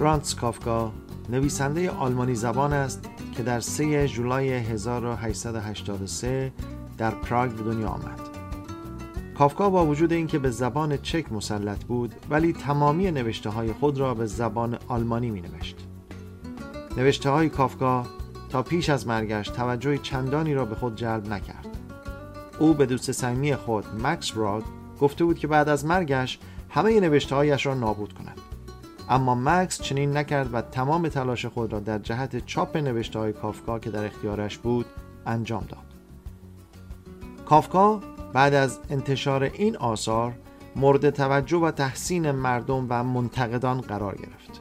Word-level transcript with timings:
فرانس 0.00 0.34
کافکا 0.34 0.92
نویسنده 1.28 1.90
آلمانی 1.90 2.34
زبان 2.34 2.72
است 2.72 3.08
که 3.36 3.42
در 3.42 3.60
3 3.60 4.08
جولای 4.08 4.52
1883 4.52 6.52
در 6.98 7.10
پراگ 7.10 7.50
به 7.50 7.62
دنیا 7.62 7.88
آمد. 7.88 8.20
کافکا 9.38 9.70
با 9.70 9.86
وجود 9.86 10.12
اینکه 10.12 10.38
به 10.38 10.50
زبان 10.50 10.96
چک 10.96 11.32
مسلط 11.32 11.84
بود 11.84 12.14
ولی 12.30 12.52
تمامی 12.52 13.10
نوشته 13.10 13.50
های 13.50 13.72
خود 13.72 13.98
را 13.98 14.14
به 14.14 14.26
زبان 14.26 14.78
آلمانی 14.88 15.30
می 15.30 15.40
نوشت. 15.40 15.76
نوشته 16.96 17.30
های 17.30 17.48
کافکا 17.48 18.06
تا 18.50 18.62
پیش 18.62 18.90
از 18.90 19.06
مرگش 19.06 19.48
توجه 19.48 19.98
چندانی 19.98 20.54
را 20.54 20.64
به 20.64 20.74
خود 20.74 20.96
جلب 20.96 21.28
نکرد. 21.28 21.66
او 22.58 22.74
به 22.74 22.86
دوست 22.86 23.12
صمیمی 23.12 23.56
خود 23.56 23.84
مکس 24.02 24.32
براد 24.32 24.64
گفته 25.00 25.24
بود 25.24 25.38
که 25.38 25.46
بعد 25.46 25.68
از 25.68 25.84
مرگش 25.84 26.38
همه 26.70 27.00
نوشته 27.00 27.34
هایش 27.34 27.66
را 27.66 27.74
نابود 27.74 28.12
کند. 28.12 28.39
اما 29.10 29.34
مکس 29.34 29.82
چنین 29.82 30.16
نکرد 30.16 30.54
و 30.54 30.62
تمام 30.62 31.08
تلاش 31.08 31.46
خود 31.46 31.72
را 31.72 31.80
در 31.80 31.98
جهت 31.98 32.46
چاپ 32.46 32.76
نوشته 32.76 33.18
های 33.18 33.32
کافکا 33.32 33.78
که 33.78 33.90
در 33.90 34.04
اختیارش 34.04 34.58
بود 34.58 34.86
انجام 35.26 35.64
داد. 35.68 35.84
کافکا 37.46 38.00
بعد 38.32 38.54
از 38.54 38.78
انتشار 38.90 39.42
این 39.42 39.76
آثار 39.76 40.32
مورد 40.76 41.10
توجه 41.10 41.56
و 41.56 41.70
تحسین 41.70 42.30
مردم 42.30 42.86
و 42.88 43.04
منتقدان 43.04 43.80
قرار 43.80 44.14
گرفت. 44.14 44.60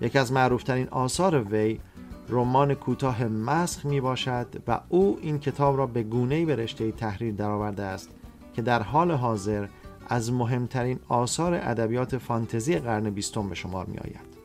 یکی 0.00 0.18
از 0.18 0.32
معروفترین 0.32 0.88
آثار 0.88 1.42
وی 1.42 1.80
رمان 2.28 2.74
کوتاه 2.74 3.24
مسخ 3.24 3.86
می 3.86 4.00
باشد 4.00 4.46
و 4.68 4.80
او 4.88 5.18
این 5.22 5.38
کتاب 5.38 5.76
را 5.76 5.86
به 5.86 6.02
گونه‌ای 6.02 6.44
به 6.44 6.56
رشته 6.56 6.92
تحریر 6.92 7.34
درآورده 7.34 7.82
است 7.82 8.10
که 8.54 8.62
در 8.62 8.82
حال 8.82 9.12
حاضر 9.12 9.66
از 10.06 10.32
مهمترین 10.32 10.98
آثار 11.08 11.54
ادبیات 11.54 12.18
فانتزی 12.18 12.78
قرن 12.78 13.10
بیستم 13.10 13.48
به 13.48 13.54
شمار 13.54 13.86
می 13.86 13.98
آید. 13.98 14.36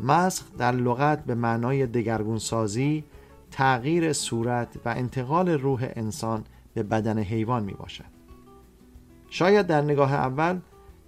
مسخ 0.00 0.44
در 0.58 0.72
لغت 0.72 1.24
به 1.24 1.34
معنای 1.34 1.86
دگرگونسازی، 1.86 3.04
تغییر 3.50 4.12
صورت 4.12 4.68
و 4.84 4.88
انتقال 4.88 5.48
روح 5.48 5.88
انسان 5.96 6.44
به 6.74 6.82
بدن 6.82 7.18
حیوان 7.18 7.64
می 7.64 7.72
باشد. 7.72 8.04
شاید 9.30 9.66
در 9.66 9.82
نگاه 9.82 10.14
اول 10.14 10.60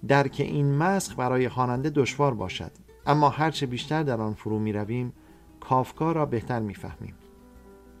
درک 0.07 0.35
این 0.39 0.75
مسخ 0.75 1.19
برای 1.19 1.49
خواننده 1.49 1.89
دشوار 1.89 2.33
باشد 2.33 2.71
اما 3.05 3.29
هرچه 3.29 3.65
بیشتر 3.65 4.03
در 4.03 4.21
آن 4.21 4.33
فرو 4.33 4.59
می 4.59 4.73
رویم 4.73 5.13
کافکا 5.59 6.11
را 6.11 6.25
بهتر 6.25 6.59
می 6.59 6.75
فهمیم. 6.75 7.13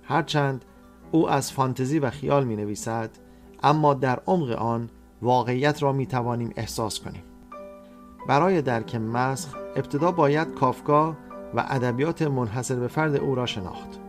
هرچند 0.03 0.65
او 1.11 1.29
از 1.29 1.51
فانتزی 1.51 1.99
و 1.99 2.09
خیال 2.09 2.43
می 2.43 2.55
نویسد 2.55 3.09
اما 3.63 3.93
در 3.93 4.19
عمق 4.27 4.49
آن 4.49 4.89
واقعیت 5.21 5.83
را 5.83 5.91
می 5.91 6.05
توانیم 6.05 6.53
احساس 6.55 6.99
کنیم. 6.99 7.23
برای 8.27 8.61
درک 8.61 8.95
مسخ 8.95 9.55
ابتدا 9.75 10.11
باید 10.11 10.53
کافکا 10.53 11.17
و 11.55 11.65
ادبیات 11.69 12.21
منحصر 12.21 12.75
به 12.75 12.87
فرد 12.87 13.15
او 13.15 13.35
را 13.35 13.45
شناخت. 13.45 14.06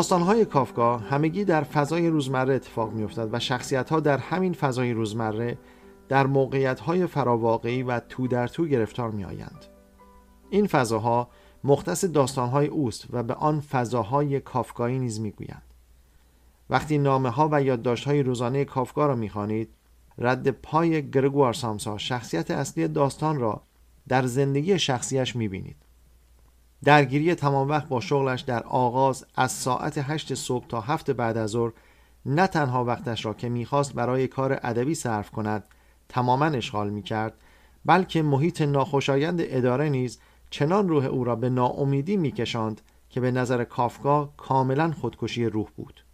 داستانهای 0.00 0.44
کافکا 0.44 0.98
همگی 0.98 1.44
در 1.44 1.62
فضای 1.62 2.08
روزمره 2.08 2.54
اتفاق 2.54 2.92
میافتد 2.92 3.28
و 3.32 3.38
شخصیتها 3.38 4.00
در 4.00 4.18
همین 4.18 4.52
فضای 4.52 4.92
روزمره 4.92 5.58
در 6.08 6.26
موقعیتهای 6.26 7.06
فراواقعی 7.06 7.82
و 7.82 8.00
تو 8.00 8.26
در 8.26 8.48
تو 8.48 8.66
گرفتار 8.66 9.10
می 9.10 9.24
آیند. 9.24 9.64
این 10.50 10.66
فضاها 10.66 11.28
مختص 11.64 12.04
داستانهای 12.04 12.66
اوست 12.66 13.06
و 13.10 13.22
به 13.22 13.34
آن 13.34 13.60
فضاهای 13.60 14.40
کافکایی 14.40 14.98
نیز 14.98 15.20
می‌گویند. 15.20 15.62
وقتی 16.70 16.98
نامه 16.98 17.30
ها 17.30 17.48
و 17.52 17.62
یادداشت‌های 17.62 18.22
روزانه 18.22 18.64
کافکا 18.64 19.06
را 19.06 19.16
می‌خوانید 19.16 19.68
رد 20.18 20.50
پای 20.50 21.10
گرگوار 21.10 21.52
سامسا 21.52 21.98
شخصیت 21.98 22.50
اصلی 22.50 22.88
داستان 22.88 23.40
را 23.40 23.62
در 24.08 24.26
زندگی 24.26 24.78
شخصیش 24.78 25.36
می‌بینید. 25.36 25.76
درگیری 26.84 27.34
تمام 27.34 27.68
وقت 27.68 27.88
با 27.88 28.00
شغلش 28.00 28.40
در 28.40 28.62
آغاز 28.62 29.26
از 29.36 29.52
ساعت 29.52 29.98
هشت 29.98 30.34
صبح 30.34 30.66
تا 30.66 30.80
هفت 30.80 31.10
بعد 31.10 31.36
از 31.36 31.50
ظهر 31.50 31.72
نه 32.26 32.46
تنها 32.46 32.84
وقتش 32.84 33.24
را 33.24 33.34
که 33.34 33.48
می‌خواست 33.48 33.94
برای 33.94 34.28
کار 34.28 34.60
ادبی 34.62 34.94
صرف 34.94 35.30
کند 35.30 35.64
تماما 36.08 36.46
اشغال 36.46 36.90
می‌کرد 36.90 37.34
بلکه 37.84 38.22
محیط 38.22 38.62
ناخوشایند 38.62 39.40
اداره 39.42 39.88
نیز 39.88 40.18
چنان 40.50 40.88
روح 40.88 41.04
او 41.04 41.24
را 41.24 41.36
به 41.36 41.50
ناامیدی 41.50 42.16
میکشاند 42.16 42.80
که 43.10 43.20
به 43.20 43.30
نظر 43.30 43.64
کافکا 43.64 44.32
کاملا 44.36 44.92
خودکشی 45.00 45.46
روح 45.46 45.68
بود. 45.76 46.04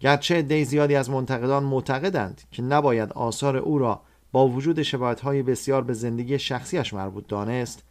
گرچه 0.00 0.38
عده 0.38 0.64
زیادی 0.64 0.94
از 0.94 1.10
منتقدان 1.10 1.64
معتقدند 1.64 2.42
که 2.50 2.62
نباید 2.62 3.12
آثار 3.12 3.56
او 3.56 3.78
را 3.78 4.00
با 4.32 4.48
وجود 4.48 4.82
شباهت‌های 4.82 5.42
بسیار 5.42 5.82
به 5.82 5.92
زندگی 5.92 6.38
شخصیش 6.38 6.94
مربوط 6.94 7.26
دانست 7.26 7.82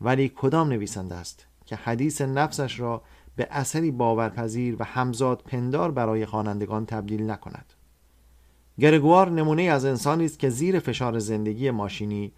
ولی 0.00 0.32
کدام 0.36 0.68
نویسنده 0.68 1.14
است 1.14 1.46
که 1.66 1.76
حدیث 1.76 2.20
نفسش 2.20 2.80
را 2.80 3.02
به 3.36 3.48
اثری 3.50 3.90
باورپذیر 3.90 4.76
و 4.78 4.84
همزاد 4.84 5.42
پندار 5.46 5.90
برای 5.90 6.26
خوانندگان 6.26 6.86
تبدیل 6.86 7.30
نکند؟ 7.30 7.72
گرگوار 8.78 9.30
نمونه 9.30 9.62
از 9.62 9.84
انسانی 9.84 10.24
است 10.24 10.38
که 10.38 10.48
زیر 10.48 10.78
فشار 10.78 11.18
زندگی 11.18 11.70
ماشینی 11.70 12.32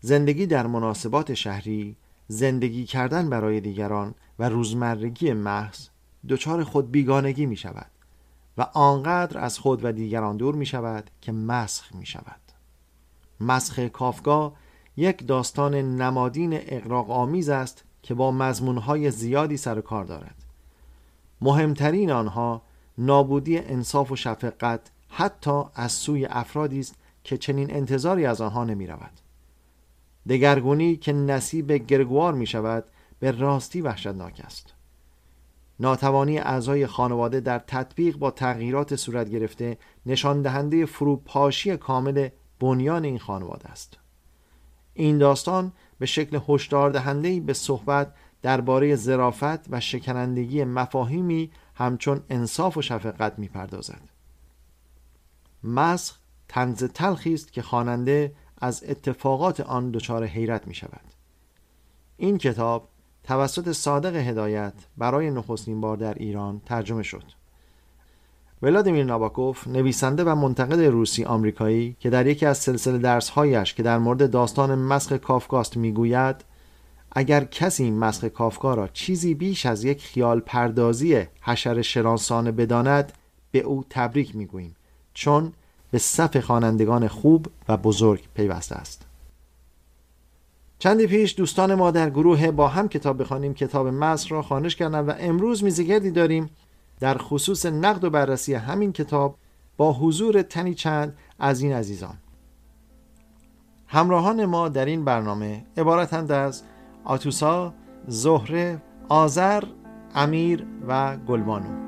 زندگی 0.00 0.46
در 0.46 0.66
مناسبات 0.66 1.34
شهری 1.34 1.96
زندگی 2.28 2.84
کردن 2.84 3.30
برای 3.30 3.60
دیگران 3.60 4.14
و 4.38 4.48
روزمرگی 4.48 5.32
محض 5.32 5.88
دچار 6.28 6.64
خود 6.64 6.90
بیگانگی 6.90 7.46
می 7.46 7.56
شود 7.56 7.90
و 8.58 8.62
آنقدر 8.62 9.38
از 9.38 9.58
خود 9.58 9.84
و 9.84 9.92
دیگران 9.92 10.36
دور 10.36 10.54
می 10.54 10.66
شود 10.66 11.10
که 11.20 11.32
مسخ 11.32 11.94
می 11.94 12.06
شود. 12.06 12.40
مسخ 13.40 13.78
کافگاه 13.78 14.52
یک 14.98 15.26
داستان 15.26 15.74
نمادین 15.74 16.50
اقراق 16.52 17.10
آمیز 17.10 17.48
است 17.48 17.84
که 18.02 18.14
با 18.14 18.30
مضمونهای 18.30 19.10
زیادی 19.10 19.56
سر 19.56 19.80
کار 19.80 20.04
دارد. 20.04 20.34
مهمترین 21.40 22.10
آنها 22.10 22.62
نابودی 22.98 23.58
انصاف 23.58 24.12
و 24.12 24.16
شفقت 24.16 24.90
حتی 25.08 25.62
از 25.74 25.92
سوی 25.92 26.26
افرادی 26.26 26.80
است 26.80 26.94
که 27.24 27.36
چنین 27.36 27.74
انتظاری 27.74 28.26
از 28.26 28.40
آنها 28.40 28.64
نمی 28.64 28.86
رود. 28.86 29.12
دگرگونی 30.28 30.96
که 30.96 31.12
نصیب 31.12 31.72
گرگوار 31.72 32.34
می 32.34 32.46
شود 32.46 32.84
به 33.18 33.30
راستی 33.30 33.80
وحشتناک 33.80 34.42
است. 34.44 34.74
ناتوانی 35.80 36.38
اعضای 36.38 36.86
خانواده 36.86 37.40
در 37.40 37.58
تطبیق 37.58 38.16
با 38.16 38.30
تغییرات 38.30 38.96
صورت 38.96 39.30
گرفته 39.30 39.78
نشان 40.06 40.42
دهنده 40.42 40.86
فروپاشی 40.86 41.76
کامل 41.76 42.28
بنیان 42.60 43.04
این 43.04 43.18
خانواده 43.18 43.68
است. 43.68 43.98
این 44.98 45.18
داستان 45.18 45.72
به 45.98 46.06
شکل 46.06 46.40
هشدار 46.48 46.90
دهنده 46.90 47.40
به 47.40 47.52
صحبت 47.52 48.14
درباره 48.42 48.96
ظرافت 48.96 49.72
و 49.72 49.80
شکنندگی 49.80 50.64
مفاهیمی 50.64 51.50
همچون 51.74 52.22
انصاف 52.30 52.76
و 52.76 52.82
شفقت 52.82 53.38
می‌پردازد. 53.38 54.00
مسخ 55.64 56.18
تنز 56.48 56.84
تلخی 56.84 57.34
است 57.34 57.52
که 57.52 57.62
خواننده 57.62 58.34
از 58.60 58.84
اتفاقات 58.88 59.60
آن 59.60 59.90
دچار 59.90 60.24
حیرت 60.24 60.66
می 60.66 60.74
شود. 60.74 61.14
این 62.16 62.38
کتاب 62.38 62.88
توسط 63.24 63.72
صادق 63.72 64.16
هدایت 64.16 64.74
برای 64.96 65.30
نخستین 65.30 65.80
بار 65.80 65.96
در 65.96 66.14
ایران 66.14 66.60
ترجمه 66.60 67.02
شد. 67.02 67.24
ولادیمیر 68.62 69.04
ناباکوف 69.04 69.68
نویسنده 69.68 70.24
و 70.24 70.34
منتقد 70.34 70.80
روسی 70.80 71.24
آمریکایی 71.24 71.96
که 72.00 72.10
در 72.10 72.26
یکی 72.26 72.46
از 72.46 72.58
سلسله 72.58 72.98
درسهایش 72.98 73.74
که 73.74 73.82
در 73.82 73.98
مورد 73.98 74.30
داستان 74.30 74.74
مسخ 74.74 75.12
کافکاست 75.12 75.76
می‌گوید 75.76 76.36
اگر 77.12 77.44
کسی 77.44 77.90
مسخ 77.90 78.24
کافکا 78.24 78.74
را 78.74 78.88
چیزی 78.88 79.34
بیش 79.34 79.66
از 79.66 79.84
یک 79.84 80.02
خیال 80.02 80.40
پردازی 80.40 81.26
حشر 81.40 81.82
شرانسانه 81.82 82.52
بداند 82.52 83.12
به 83.50 83.58
او 83.58 83.84
تبریک 83.90 84.36
می‌گوییم 84.36 84.76
چون 85.14 85.52
به 85.90 85.98
صف 85.98 86.36
خوانندگان 86.36 87.08
خوب 87.08 87.46
و 87.68 87.76
بزرگ 87.76 88.20
پیوسته 88.34 88.76
است. 88.76 89.06
چندی 90.78 91.06
پیش 91.06 91.34
دوستان 91.36 91.74
ما 91.74 91.90
در 91.90 92.10
گروه 92.10 92.50
با 92.50 92.68
هم 92.68 92.88
کتاب 92.88 93.20
بخوانیم. 93.20 93.54
کتاب 93.54 93.88
مسخ 93.88 94.32
را 94.32 94.42
خانش 94.42 94.76
کردن 94.76 95.00
و 95.00 95.12
امروز 95.18 95.64
میزگردی 95.64 96.10
داریم. 96.10 96.50
در 97.00 97.18
خصوص 97.18 97.66
نقد 97.66 98.04
و 98.04 98.10
بررسی 98.10 98.54
همین 98.54 98.92
کتاب 98.92 99.38
با 99.76 99.92
حضور 99.92 100.42
تنی 100.42 100.74
چند 100.74 101.16
از 101.38 101.60
این 101.60 101.72
عزیزان. 101.72 102.18
همراهان 103.86 104.44
ما 104.44 104.68
در 104.68 104.84
این 104.84 105.04
برنامه 105.04 105.64
عبارتند 105.76 106.32
از 106.32 106.62
آتوسا، 107.04 107.74
زهره، 108.06 108.82
آذر، 109.08 109.64
امیر 110.14 110.66
و 110.88 111.16
گلبانو. 111.16 111.87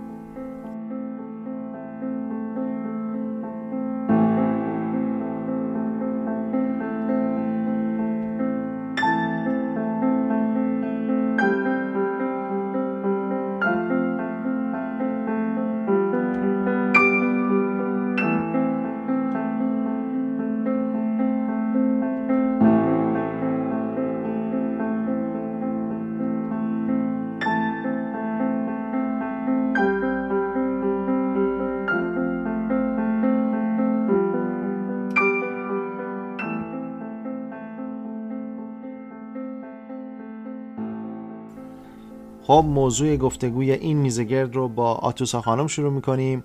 خب 42.60 42.66
موضوع 42.66 43.16
گفتگوی 43.16 43.72
این 43.72 43.96
میزگرد 43.96 44.56
رو 44.56 44.68
با 44.68 44.94
آتوسا 44.94 45.40
خانم 45.40 45.66
شروع 45.66 45.92
می‌کنیم. 45.92 46.42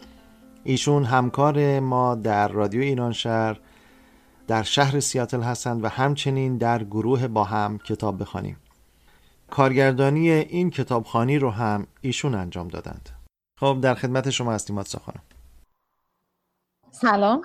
ایشون 0.64 1.04
همکار 1.04 1.80
ما 1.80 2.16
در 2.16 2.48
رادیو 2.48 2.82
ایران 2.82 3.12
شهر 3.12 3.60
در 4.48 4.64
شهر 4.64 5.00
سیاتل 5.00 5.42
هستند 5.42 5.84
و 5.84 5.88
همچنین 5.88 6.58
در 6.58 6.84
گروه 6.84 7.28
با 7.28 7.44
هم 7.44 7.78
کتاب 7.78 8.22
بخوانیم. 8.22 8.58
کارگردانی 9.50 10.30
این 10.30 10.70
کتابخانی 10.70 11.40
رو 11.40 11.50
هم 11.50 11.88
ایشون 12.02 12.36
انجام 12.36 12.68
دادند. 12.68 13.10
خب 13.60 13.78
در 13.82 13.96
خدمت 13.96 14.30
شما 14.30 14.54
هستیم 14.54 14.78
آتوسا 14.78 15.00
خانم. 15.00 15.24
سلام. 17.02 17.42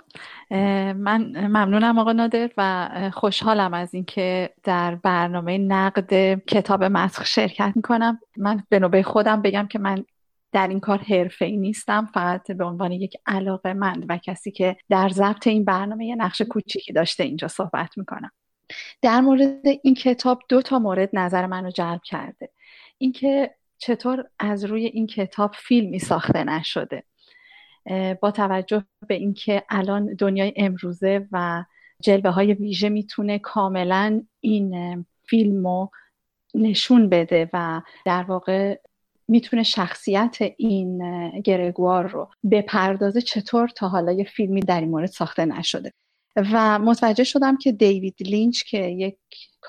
من 0.97 1.47
ممنونم 1.47 1.99
آقا 1.99 2.13
نادر 2.13 2.51
و 2.57 2.91
خوشحالم 3.13 3.75
از 3.75 3.95
اینکه 3.95 4.51
در 4.63 4.95
برنامه 4.95 5.59
نقد 5.59 6.35
کتاب 6.35 6.85
مسخ 6.85 7.25
شرکت 7.25 7.73
می‌کنم. 7.77 8.21
من 8.37 8.63
به 8.69 8.79
نوبه 8.79 9.03
خودم 9.03 9.43
بگم 9.43 9.67
که 9.67 9.79
من 9.79 10.05
در 10.53 10.69
این 10.69 10.81
کار 10.81 10.99
حرفه 10.99 11.45
ای 11.45 11.57
نیستم 11.57 12.11
فقط 12.15 12.51
به 12.51 12.65
عنوان 12.65 12.93
یک 12.93 13.17
علاقه 13.27 13.73
مند 13.73 14.07
و 14.09 14.19
کسی 14.19 14.51
که 14.51 14.77
در 14.89 15.09
ضبط 15.09 15.47
این 15.47 15.65
برنامه 15.65 16.07
یه 16.07 16.15
نقش 16.15 16.43
کوچیکی 16.43 16.93
داشته 16.93 17.25
اینجا 17.25 17.49
صحبت 17.49 17.99
می‌کنم. 17.99 18.31
در 19.03 19.21
مورد 19.21 19.67
این 19.83 19.95
کتاب 19.95 20.43
دو 20.49 20.63
تا 20.63 20.79
مورد 20.79 21.11
نظر 21.13 21.47
منو 21.47 21.71
جلب 21.71 22.01
کرده. 22.05 22.51
اینکه 22.99 23.55
چطور 23.79 24.25
از 24.39 24.65
روی 24.65 24.85
این 24.85 25.07
کتاب 25.07 25.53
فیلمی 25.55 25.99
ساخته 25.99 26.45
نشده. 26.45 27.05
با 28.21 28.31
توجه 28.31 28.85
به 29.09 29.15
اینکه 29.15 29.63
الان 29.71 30.15
دنیای 30.15 30.53
امروزه 30.57 31.29
و 31.33 31.65
جلوه 32.03 32.31
های 32.31 32.55
ویژه 32.55 32.89
می‌تونه 32.89 33.39
کاملا 33.39 34.23
این 34.41 35.07
فیلم 35.27 35.67
رو 35.67 35.91
نشون 36.55 37.09
بده 37.09 37.51
و 37.53 37.83
در 38.05 38.23
واقع 38.23 38.79
می‌تونه 39.29 39.63
شخصیت 39.63 40.39
این 40.57 41.01
گرگوار 41.41 42.07
رو 42.07 42.29
بپردازه 42.51 43.21
چطور 43.21 43.69
تا 43.69 43.89
حالا 43.89 44.13
یه 44.13 44.25
فیلمی 44.25 44.61
در 44.61 44.81
این 44.81 44.91
مورد 44.91 45.11
ساخته 45.11 45.45
نشده. 45.45 45.93
و 46.37 46.79
متوجه 46.79 47.25
شدم 47.25 47.59
که 47.59 47.73
دیوید 47.73 48.17
لینچ 48.21 48.63
که 48.63 48.79
یک 48.79 49.17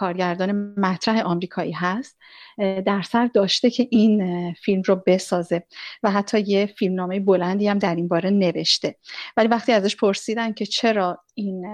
کارگردان 0.01 0.79
مطرح 0.79 1.21
آمریکایی 1.21 1.71
هست 1.71 2.17
در 2.57 3.01
سر 3.01 3.25
داشته 3.25 3.69
که 3.69 3.87
این 3.91 4.53
فیلم 4.53 4.81
رو 4.85 5.03
بسازه 5.07 5.63
و 6.03 6.11
حتی 6.11 6.39
یه 6.39 6.65
فیلمنامه 6.65 7.19
بلندی 7.19 7.67
هم 7.67 7.79
در 7.79 7.95
این 7.95 8.07
باره 8.07 8.29
نوشته. 8.29 8.95
ولی 9.37 9.47
وقتی 9.47 9.71
ازش 9.71 9.95
پرسیدن 9.95 10.53
که 10.53 10.65
چرا 10.65 11.23
این 11.33 11.65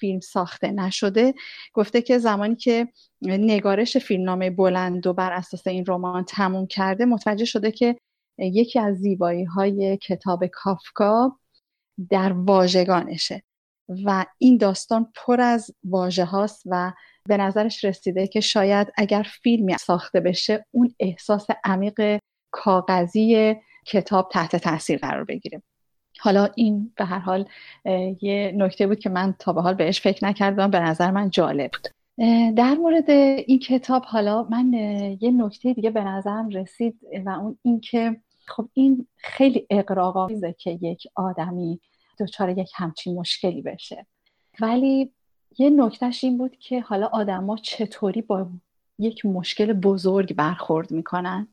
فیلم 0.00 0.20
ساخته 0.20 0.70
نشده 0.70 1.34
گفته 1.74 2.02
که 2.02 2.18
زمانی 2.18 2.56
که 2.56 2.88
نگارش 3.22 3.96
فیلمنامه 3.96 4.50
بلند 4.50 5.06
و 5.06 5.12
بر 5.12 5.32
اساس 5.32 5.66
این 5.66 5.84
رمان 5.88 6.24
تموم 6.24 6.66
کرده 6.66 7.04
متوجه 7.04 7.44
شده 7.44 7.70
که 7.70 7.96
یکی 8.38 8.78
از 8.78 8.96
زیبایی 8.96 9.44
های 9.44 9.96
کتاب 9.96 10.46
کافکا 10.46 11.38
در 12.10 12.32
واژگانشه 12.32 13.42
و 14.04 14.26
این 14.38 14.56
داستان 14.56 15.12
پر 15.14 15.40
از 15.40 15.70
واژه 15.84 16.24
هاست 16.24 16.62
و 16.66 16.92
به 17.28 17.36
نظرش 17.36 17.84
رسیده 17.84 18.26
که 18.26 18.40
شاید 18.40 18.92
اگر 18.96 19.26
فیلمی 19.42 19.78
ساخته 19.78 20.20
بشه 20.20 20.66
اون 20.70 20.94
احساس 21.00 21.46
عمیق 21.64 22.18
کاغذی 22.50 23.56
کتاب 23.86 24.28
تحت 24.32 24.56
تاثیر 24.56 24.98
قرار 24.98 25.24
بگیره. 25.24 25.62
حالا 26.20 26.48
این 26.56 26.92
به 26.96 27.04
هر 27.04 27.18
حال 27.18 27.48
یه 28.20 28.52
نکته 28.56 28.86
بود 28.86 28.98
که 28.98 29.08
من 29.08 29.34
تا 29.38 29.52
به 29.52 29.62
حال 29.62 29.74
بهش 29.74 30.00
فکر 30.00 30.24
نکردم. 30.24 30.70
به 30.70 30.80
نظر 30.80 31.10
من 31.10 31.30
جالب 31.30 31.70
بود. 31.70 31.88
در 32.56 32.74
مورد 32.74 33.10
این 33.10 33.58
کتاب 33.58 34.04
حالا 34.04 34.42
من 34.42 34.72
یه 35.20 35.30
نکته 35.30 35.72
دیگه 35.72 35.90
به 35.90 36.04
نظرم 36.04 36.48
رسید 36.48 36.98
و 37.26 37.30
اون 37.30 37.58
اینکه 37.62 38.16
خب 38.46 38.68
این 38.74 39.06
خیلی 39.16 39.66
اقراق‌آمیزه 39.70 40.54
که 40.58 40.78
یک 40.82 41.06
آدمی 41.14 41.80
دچار 42.20 42.58
یک 42.58 42.70
همچین 42.74 43.14
مشکلی 43.18 43.62
بشه. 43.62 44.06
ولی 44.60 45.12
یه 45.58 45.70
نکتهش 45.70 46.24
این 46.24 46.38
بود 46.38 46.56
که 46.56 46.80
حالا 46.80 47.06
آدما 47.06 47.56
چطوری 47.56 48.22
با 48.22 48.46
یک 48.98 49.26
مشکل 49.26 49.72
بزرگ 49.72 50.34
برخورد 50.34 50.90
می‌کنن 50.90 51.48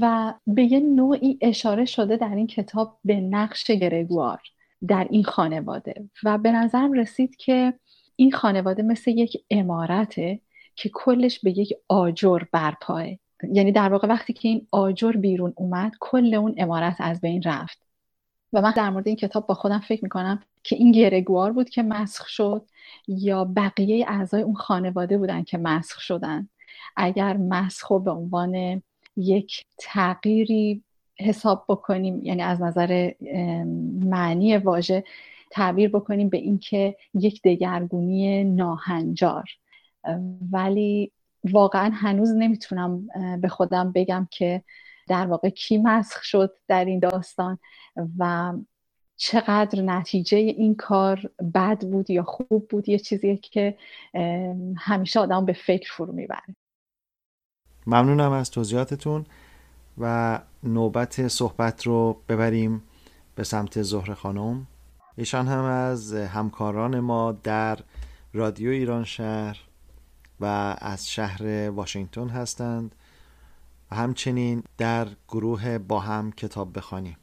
و 0.00 0.34
به 0.46 0.62
یه 0.62 0.80
نوعی 0.80 1.38
اشاره 1.40 1.84
شده 1.84 2.16
در 2.16 2.34
این 2.34 2.46
کتاب 2.46 2.98
به 3.04 3.20
نقش 3.20 3.70
گرگوار 3.70 4.40
در 4.88 5.06
این 5.10 5.24
خانواده 5.24 6.10
و 6.24 6.38
به 6.38 6.52
نظرم 6.52 6.92
رسید 6.92 7.36
که 7.36 7.74
این 8.16 8.32
خانواده 8.32 8.82
مثل 8.82 9.10
یک 9.10 9.36
امارته 9.50 10.40
که 10.74 10.90
کلش 10.94 11.40
به 11.40 11.58
یک 11.58 11.74
آجر 11.88 12.42
برپاه 12.52 13.04
یعنی 13.52 13.72
در 13.72 13.88
واقع 13.88 14.08
وقتی 14.08 14.32
که 14.32 14.48
این 14.48 14.66
آجر 14.70 15.12
بیرون 15.12 15.52
اومد 15.56 15.92
کل 16.00 16.34
اون 16.34 16.54
امارت 16.56 16.96
از 16.98 17.20
بین 17.20 17.42
رفت. 17.42 17.78
و 18.52 18.62
من 18.62 18.72
در 18.76 18.90
مورد 18.90 19.06
این 19.06 19.16
کتاب 19.16 19.46
با 19.46 19.54
خودم 19.54 19.78
فکر 19.78 20.04
می‌کنم 20.04 20.42
که 20.68 20.76
این 20.76 20.92
گرگوار 20.92 21.52
بود 21.52 21.68
که 21.70 21.82
مسخ 21.82 22.28
شد 22.28 22.66
یا 23.08 23.44
بقیه 23.44 24.04
اعضای 24.08 24.42
اون 24.42 24.54
خانواده 24.54 25.18
بودن 25.18 25.42
که 25.42 25.58
مسخ 25.58 26.00
شدن. 26.00 26.48
اگر 26.96 27.36
مسخ 27.36 27.92
به 27.92 28.10
عنوان 28.10 28.82
یک 29.16 29.64
تغییری 29.78 30.82
حساب 31.20 31.64
بکنیم 31.68 32.22
یعنی 32.22 32.42
از 32.42 32.62
نظر 32.62 33.12
معنی 34.04 34.56
واژه 34.56 35.04
تعبیر 35.50 35.88
بکنیم 35.88 36.28
به 36.28 36.38
اینکه 36.38 36.96
یک 37.14 37.42
دگرگونی 37.42 38.44
ناهنجار. 38.44 39.50
ولی 40.52 41.12
واقعا 41.44 41.90
هنوز 41.94 42.32
نمی‌تونم 42.32 43.08
به 43.40 43.48
خودم 43.48 43.92
بگم 43.92 44.28
که 44.30 44.62
در 45.08 45.26
واقع 45.26 45.48
کی 45.48 45.78
مسخ 45.78 46.22
شد 46.22 46.54
در 46.68 46.84
این 46.84 46.98
داستان 46.98 47.58
و 48.18 48.52
چقدر 49.20 49.82
نتیجه 49.82 50.38
این 50.38 50.74
کار 50.74 51.30
بد 51.54 51.84
بود 51.84 52.10
یا 52.10 52.22
خوب 52.22 52.68
بود 52.68 52.88
یه 52.88 52.98
چیزیه 52.98 53.36
که 53.36 53.78
همیشه 54.76 55.20
آدم 55.20 55.44
به 55.44 55.52
فکر 55.52 55.92
فرو 55.92 56.12
می‌بره. 56.12 56.56
ممنونم 57.86 58.32
از 58.32 58.50
توضیحاتتون 58.50 59.26
و 59.98 60.38
نوبت 60.62 61.28
صحبت 61.28 61.86
رو 61.86 62.22
ببریم 62.28 62.82
به 63.34 63.44
سمت 63.44 63.82
زهر 63.82 64.14
خانم. 64.14 64.66
ایشان 65.16 65.48
هم 65.48 65.64
از 65.64 66.14
همکاران 66.14 67.00
ما 67.00 67.32
در 67.32 67.78
رادیو 68.32 68.70
ایران 68.70 69.04
شهر 69.04 69.58
و 70.40 70.76
از 70.80 71.10
شهر 71.10 71.70
واشنگتن 71.70 72.28
هستند 72.28 72.94
و 73.90 73.96
همچنین 73.96 74.62
در 74.78 75.08
گروه 75.28 75.78
با 75.78 76.00
هم 76.00 76.32
کتاب 76.32 76.76
بخوانیم. 76.76 77.16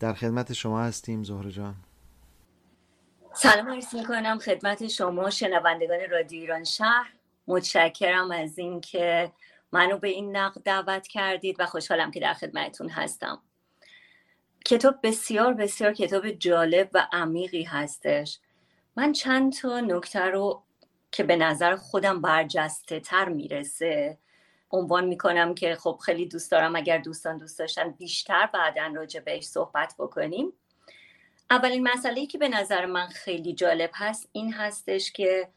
در 0.00 0.12
خدمت 0.12 0.52
شما 0.52 0.82
هستیم 0.82 1.22
زهر 1.22 1.48
جان. 1.48 1.74
سلام 3.32 3.70
عرض 3.70 3.94
می‌کنم 3.94 4.38
خدمت 4.38 4.88
شما 4.88 5.30
شنوندگان 5.30 5.98
رادیو 6.10 6.40
ایران 6.40 6.64
شهر. 6.64 7.12
متشکرم 7.46 8.30
از 8.30 8.58
اینکه 8.58 9.32
منو 9.72 9.98
به 9.98 10.08
این 10.08 10.36
نقد 10.36 10.62
دعوت 10.62 11.06
کردید 11.06 11.56
و 11.58 11.66
خوشحالم 11.66 12.10
که 12.10 12.20
در 12.20 12.34
خدمتتون 12.34 12.88
هستم. 12.88 13.42
کتاب 14.64 14.98
بسیار 15.02 15.54
بسیار 15.54 15.92
کتاب 15.92 16.30
جالب 16.30 16.90
و 16.94 17.06
عمیقی 17.12 17.62
هستش. 17.62 18.38
من 18.96 19.12
چند 19.12 19.52
تا 19.52 19.80
نکته 19.80 20.24
رو 20.24 20.62
که 21.12 21.24
به 21.24 21.36
نظر 21.36 21.76
خودم 21.76 22.20
برجسته 22.20 23.00
تر 23.00 23.28
می‌رسه 23.28 24.18
عنوان 24.70 25.04
می‌کنم 25.04 25.54
که 25.54 25.74
خب 25.74 25.98
خیلی 26.04 26.26
دوست 26.26 26.50
دارم 26.50 26.76
اگر 26.76 26.98
دوستان 26.98 27.38
دوست 27.38 27.58
داشتن 27.58 27.90
بیشتر 27.90 28.46
بعدا 28.46 28.92
راجع 28.94 29.20
بهش 29.20 29.44
صحبت 29.44 29.94
بکنیم. 29.98 30.52
اولین 31.50 31.88
مسئله 31.88 32.26
که 32.26 32.38
به 32.38 32.48
نظر 32.48 32.86
من 32.86 33.06
خیلی 33.06 33.54
جالب 33.54 33.90
هست 33.94 34.28
این 34.32 34.52
هستش 34.52 35.12
که 35.12 35.48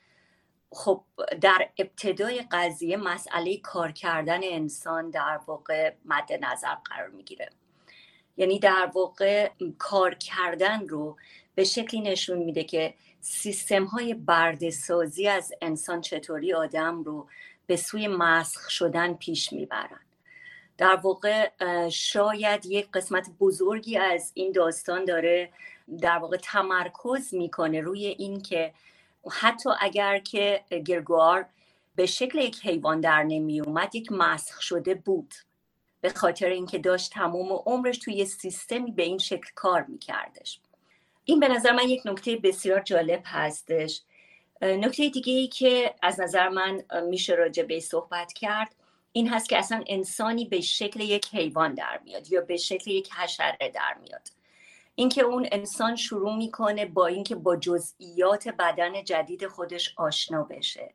خب 0.71 1.03
در 1.41 1.69
ابتدای 1.77 2.43
قضیه 2.51 2.97
مسئله 2.97 3.57
کار 3.57 3.91
کردن 3.91 4.39
انسان 4.43 5.09
در 5.09 5.39
واقع 5.47 5.93
مد 6.05 6.29
نظر 6.41 6.75
قرار 6.85 7.09
می‌گیره. 7.09 7.49
یعنی 8.37 8.59
در 8.59 8.91
واقع 8.93 9.51
کار 9.77 10.15
کردن 10.15 10.87
رو 10.87 11.17
به 11.55 11.63
شکلی 11.63 12.01
نشون 12.01 12.37
میده 12.37 12.63
که 12.63 12.93
سیستم 13.19 13.85
های 13.85 14.13
بردهسازی 14.13 15.27
از 15.27 15.53
انسان 15.61 16.01
چطوری 16.01 16.53
آدم 16.53 17.03
رو 17.03 17.27
به 17.67 17.75
سوی 17.75 18.07
مسخ 18.07 18.69
شدن 18.69 19.13
پیش 19.13 19.53
می‌برن 19.53 19.99
در 20.77 20.95
واقع 20.95 21.49
شاید 21.89 22.65
یک 22.65 22.91
قسمت 22.91 23.29
بزرگی 23.39 23.97
از 23.97 24.31
این 24.33 24.51
داستان 24.51 25.05
داره 25.05 25.49
در 26.01 26.17
واقع 26.17 26.37
تمرکز 26.37 27.33
می‌کنه 27.33 27.81
روی 27.81 28.05
این 28.05 28.41
که 28.41 28.73
حتی 29.31 29.69
اگر 29.79 30.19
که 30.19 30.63
گرگوار 30.85 31.45
به 31.95 32.05
شکل 32.05 32.37
یک 32.39 32.65
حیوان 32.65 33.01
در 33.01 33.23
نمی 33.23 33.61
اومد 33.61 33.95
یک 33.95 34.11
مسخ 34.11 34.61
شده 34.61 34.95
بود. 34.95 35.33
به 36.01 36.09
خاطر 36.09 36.49
اینکه 36.49 36.77
داشت 36.77 37.11
تمام 37.11 37.51
عمرش 37.65 37.97
توی 37.97 38.25
سیستمی 38.25 38.91
به 38.91 39.03
این 39.03 39.17
شکل 39.17 39.49
کار 39.55 39.85
میکردش. 39.87 40.59
این 41.25 41.39
به 41.39 41.47
نظر 41.47 41.71
من 41.71 41.89
یک 41.89 42.01
نکته 42.05 42.35
بسیار 42.35 42.79
جالب 42.79 43.21
هستش. 43.25 44.01
نکته 44.63 45.09
دیگه 45.09 45.33
ای 45.33 45.47
که 45.47 45.95
از 46.01 46.19
نظر 46.19 46.49
من 46.49 46.83
میشه 47.09 47.33
راجع 47.33 47.63
به 47.63 47.79
صحبت 47.79 48.33
کرد 48.33 48.75
این 49.11 49.29
هست 49.29 49.49
که 49.49 49.57
اصلا 49.57 49.83
انسانی 49.87 50.45
به 50.45 50.61
شکل 50.61 50.99
یک 50.99 51.35
حیوان 51.35 51.73
در 51.73 51.99
میاد 52.03 52.31
یا 52.31 52.41
به 52.41 52.57
شکل 52.57 52.91
یک 52.91 53.13
حشره 53.13 53.71
در 53.73 53.93
میاد. 54.01 54.27
اینکه 54.95 55.21
اون 55.21 55.47
انسان 55.51 55.95
شروع 55.95 56.35
می‌کنه 56.35 56.85
با 56.85 57.07
اینکه 57.07 57.35
با 57.35 57.55
جزئیات 57.55 58.47
بدن 58.47 59.03
جدید 59.03 59.47
خودش 59.47 59.93
آشنا 59.97 60.43
بشه. 60.43 60.93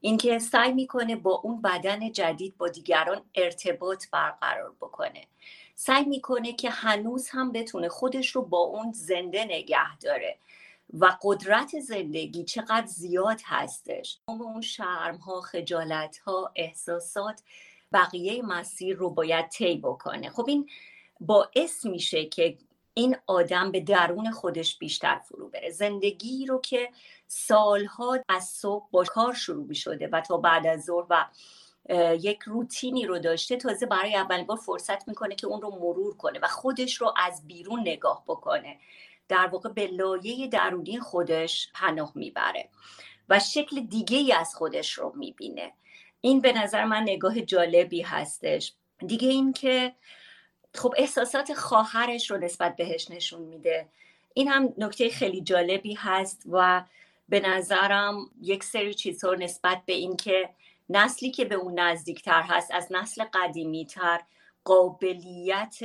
اینکه 0.00 0.38
سعی 0.38 0.72
می‌کنه 0.72 1.16
با 1.16 1.40
اون 1.44 1.62
بدن 1.62 2.12
جدید 2.12 2.56
با 2.56 2.68
دیگران 2.68 3.22
ارتباط 3.34 4.04
برقرار 4.12 4.74
بکنه. 4.80 5.26
سعی 5.74 6.04
می‌کنه 6.04 6.52
که 6.52 6.70
هنوز 6.70 7.28
هم 7.28 7.52
بتونه 7.52 7.88
خودش 7.88 8.28
رو 8.28 8.42
با 8.42 8.58
اون 8.58 8.92
زنده 8.92 9.44
نگه 9.44 9.96
داره. 9.98 10.38
و 10.92 11.16
قدرت 11.22 11.80
زندگی 11.80 12.44
چقدر 12.44 12.86
زیاد 12.86 13.40
هستش. 13.44 14.18
اون 14.24 14.60
شرم 14.60 15.16
ها 15.16 15.40
خجالت 15.40 16.18
ها 16.18 16.52
احساسات 16.56 17.42
بقیه 17.92 18.42
مسیر 18.42 18.96
رو 18.96 19.10
باید 19.10 19.48
طی 19.48 19.76
بکنه. 19.76 20.30
خب 20.30 20.44
این 20.48 20.68
باعث 21.20 21.84
میشه 21.84 22.24
که 22.24 22.58
این 22.94 23.16
آدم 23.26 23.72
به 23.72 23.80
درون 23.80 24.30
خودش 24.30 24.78
بیشتر 24.78 25.18
فرو 25.18 25.48
بره. 25.48 25.70
زندگی 25.70 26.46
رو 26.46 26.60
که 26.60 26.90
سالها 27.26 28.18
از 28.28 28.44
صبح 28.44 28.86
با 28.90 29.04
کار 29.04 29.34
شروع 29.34 29.66
می 29.66 29.74
شده 29.74 30.08
و 30.12 30.20
تا 30.20 30.36
بعد 30.36 30.66
از 30.66 30.84
ظهر 30.84 31.06
و 31.10 31.26
یک 32.20 32.42
روتینی 32.42 33.06
رو 33.06 33.18
داشته 33.18 33.56
تازه 33.56 33.86
برای 33.86 34.16
اولین 34.16 34.46
بار 34.46 34.56
فرصت 34.56 35.08
می‌کنه 35.08 35.34
که 35.34 35.46
اون 35.46 35.62
رو 35.62 35.70
مرور 35.70 36.16
کنه 36.16 36.38
و 36.42 36.46
خودش 36.46 36.94
رو 36.94 37.14
از 37.16 37.46
بیرون 37.46 37.80
نگاه 37.80 38.24
بکنه. 38.26 38.78
در 39.32 39.46
واقع 39.46 39.68
به 39.68 39.86
لایه 39.86 40.46
درونی 40.46 41.00
خودش 41.00 41.68
پناه 41.74 42.12
می‌بره 42.14 42.68
و 43.28 43.38
شکل 43.38 43.80
دیگه 43.80 44.18
ای 44.18 44.32
از 44.32 44.54
خودش 44.54 44.92
رو 44.92 45.12
می‌بینه. 45.16 45.72
این 46.20 46.40
به 46.40 46.52
نظر 46.52 46.84
من 46.84 47.02
نگاه 47.02 47.40
جالبی 47.40 48.02
هستش. 48.02 48.72
دیگه 49.06 49.28
این 49.28 49.52
که 49.52 49.94
خب 50.74 50.94
احساسات 50.96 51.54
خواهرش 51.54 52.30
رو 52.30 52.38
نسبت 52.38 52.76
بهش 52.76 53.10
نشون 53.10 53.42
میده. 53.42 53.88
این 54.34 54.48
هم 54.48 54.74
نکته 54.78 55.08
خیلی 55.08 55.40
جالبی 55.40 55.94
هست 55.94 56.42
و 56.50 56.84
به 57.28 57.40
نظرم 57.40 58.30
یک 58.42 58.64
سری 58.64 58.94
چیزها 58.94 59.34
نسبت 59.34 59.82
به 59.86 59.92
اینکه 59.92 60.50
نسلی 60.88 61.30
که 61.30 61.44
به 61.44 61.54
اون 61.54 61.78
نزدیکتر 61.78 62.42
هست 62.42 62.70
از 62.70 62.88
نسل 62.90 63.24
قدیمی 63.34 63.86
تر 63.86 64.20
قابلیت 64.64 65.78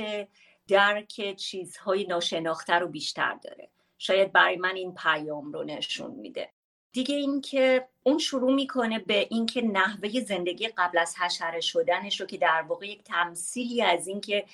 درک 0.68 1.36
چیزهای 1.36 2.06
ناشناخته 2.06 2.74
رو 2.74 2.88
بیشتر 2.88 3.34
داره. 3.34 3.68
شاید 3.98 4.32
برای 4.32 4.56
من 4.56 4.74
این 4.74 4.94
پیام 4.94 5.52
رو 5.52 5.64
نشون 5.64 6.10
میده. 6.10 6.50
دیگه 6.92 7.14
اینکه 7.14 7.88
اون 8.02 8.18
شروع 8.18 8.54
می‌کنه 8.54 8.98
به 8.98 9.26
اینکه 9.30 9.62
نحوه 9.62 10.20
زندگی 10.20 10.68
قبل 10.68 10.98
از 10.98 11.16
حشره 11.18 11.60
شدنش 11.60 12.20
رو 12.20 12.26
که 12.26 12.36
در 12.36 12.62
واقع 12.62 12.86
یک 12.86 13.02
تمثیلی 13.02 13.82
از 13.82 14.06
اینکه 14.06 14.44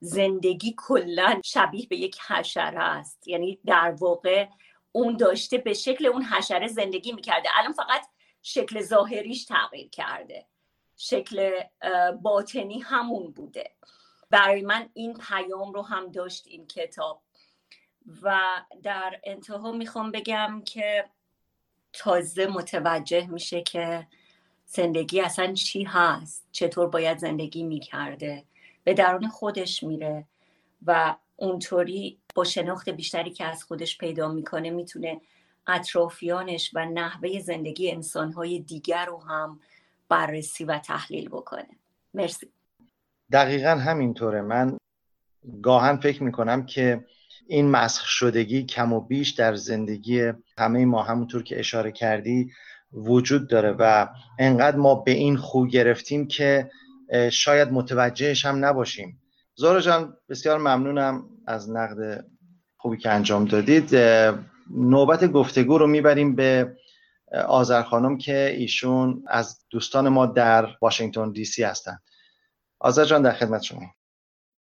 زندگی 0.00 0.74
کلا 0.76 1.40
شبیه 1.44 1.86
به 1.86 1.96
یک 1.96 2.18
حشره 2.20 2.82
است. 2.82 3.28
یعنی 3.28 3.58
در 3.66 3.90
واقع 3.90 4.46
اون 4.92 5.16
داشته 5.16 5.58
به 5.58 5.74
شکل 5.74 6.06
اون 6.06 6.22
حشره 6.22 6.68
زندگی 6.68 7.12
می‌کرده. 7.12 7.48
الان 7.58 7.72
فقط 7.72 8.06
شکل 8.42 8.82
ظاهریش 8.82 9.44
تغییر 9.44 9.88
کرده. 9.88 10.46
شکل 10.96 11.60
باطنی 12.22 12.78
همون 12.78 13.32
بوده. 13.32 13.70
برای 14.34 14.62
من 14.62 14.88
این 14.94 15.14
پیام 15.14 15.72
رو 15.72 15.82
هم 15.82 16.12
داشت 16.12 16.46
این 16.46 16.66
کتاب. 16.66 17.22
و 18.22 18.40
در 18.82 19.20
انتها 19.24 19.72
می‌خوام 19.72 20.10
بگم 20.10 20.62
که 20.64 21.04
تازه 21.92 22.46
متوجه 22.46 23.26
میشه 23.26 23.62
که 23.62 24.06
زندگی 24.66 25.20
اصلا 25.20 25.52
چی 25.52 25.84
هست 25.84 26.44
چطور 26.52 26.86
باید 26.86 27.18
زندگی 27.18 27.62
می‌کرده. 27.62 28.44
به 28.84 28.94
درون 28.94 29.28
خودش 29.28 29.82
میره 29.82 30.24
و 30.86 31.16
اونطوری 31.36 32.18
با 32.34 32.44
شناخت 32.44 32.88
بیشتری 32.88 33.30
که 33.30 33.44
از 33.44 33.64
خودش 33.64 33.98
پیدا 33.98 34.28
می‌کنه 34.28 34.70
می‌تونه 34.70 35.20
اطرافیانش 35.66 36.70
و 36.74 36.84
نحوه 36.86 37.40
زندگی 37.40 37.90
انسانهای 37.90 38.58
دیگر 38.58 39.04
رو 39.04 39.22
هم 39.22 39.60
بررسی 40.08 40.64
و 40.64 40.78
تحلیل 40.78 41.28
بکنه. 41.28 41.68
مرسی. 42.14 42.53
دقیقا 43.32 43.70
همینطوره. 43.70 44.42
من 44.42 44.76
گاهن 45.62 45.96
فکر 45.96 46.22
می‌کنم 46.22 46.66
که 46.66 47.04
این 47.48 47.70
مسخ 47.70 48.06
شدگی 48.06 48.62
کم 48.62 48.92
و 48.92 49.00
بیش 49.00 49.30
در 49.30 49.54
زندگی 49.54 50.32
همه 50.58 50.84
ما 50.84 51.02
همونطور 51.02 51.42
که 51.42 51.58
اشاره 51.58 51.92
کردی 51.92 52.50
وجود 52.92 53.48
داره 53.48 53.76
و 53.78 54.08
انقدر 54.38 54.76
ما 54.76 54.94
به 54.94 55.10
این 55.10 55.36
خو 55.36 55.66
گرفتیم 55.66 56.26
که 56.26 56.70
شاید 57.32 57.72
متوجهش 57.72 58.44
هم 58.44 58.64
نباشیم. 58.64 59.22
زارا 59.54 59.80
جان 59.80 60.16
بسیار 60.28 60.58
ممنونم 60.58 61.24
از 61.46 61.70
نقد 61.70 62.24
خوبی 62.76 62.96
که 62.96 63.10
انجام 63.10 63.44
دادید. 63.44 63.96
نوبت 64.70 65.24
گفتگو 65.24 65.78
رو 65.78 65.86
می‌بریم 65.86 66.34
به 66.34 66.76
آذر 67.46 67.82
خانم 67.82 68.18
که 68.18 68.54
ایشون 68.56 69.24
از 69.26 69.58
دوستان 69.70 70.08
ما 70.08 70.26
در 70.26 70.68
واشنگتن 70.82 71.32
دی 71.32 71.44
سی 71.44 71.62
هستند 71.62 72.02
آذر 72.84 73.04
جان 73.04 73.22
در 73.22 73.32
خدمت 73.32 73.62
شما. 73.62 73.80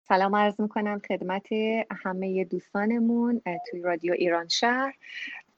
سلام 0.08 0.36
عرض 0.36 0.62
می‌کنم 0.62 1.02
خدمت 1.08 1.48
همه 2.04 2.44
دوستانمون 2.44 3.42
توی 3.72 3.82
رادیو 3.82 4.14
ایران 4.14 4.48
شهر. 4.48 4.94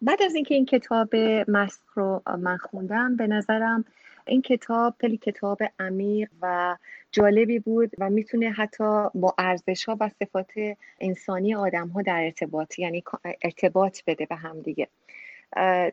بعد 0.01 0.21
از 0.23 0.35
اینکه 0.35 0.55
این 0.55 0.65
کتاب 0.65 1.15
مسخ 1.47 1.81
رو 1.93 2.21
من 2.39 2.57
خوندم 2.57 3.15
به 3.15 3.27
نظرم 3.27 3.85
این 4.27 4.41
کتاب 4.41 4.95
خیلی 4.99 5.17
کتاب 5.17 5.59
عمیق 5.79 6.29
و 6.41 6.77
جالبی 7.11 7.59
بود 7.59 7.91
و 7.99 8.09
می‌تونه 8.09 8.51
حتی 8.51 9.07
با 9.13 9.35
ارزش 9.37 9.85
ها 9.85 9.97
و 9.99 10.09
صفات 10.09 10.51
انسانی 10.99 11.55
آدم 11.55 11.87
ها 11.87 12.01
در 12.01 12.23
ارتباط 12.23 12.79
یعنی 12.79 13.03
ارتباط 13.41 13.99
بده 14.07 14.25
به 14.25 14.35
هم 14.35 14.61
دیگه. 14.61 14.87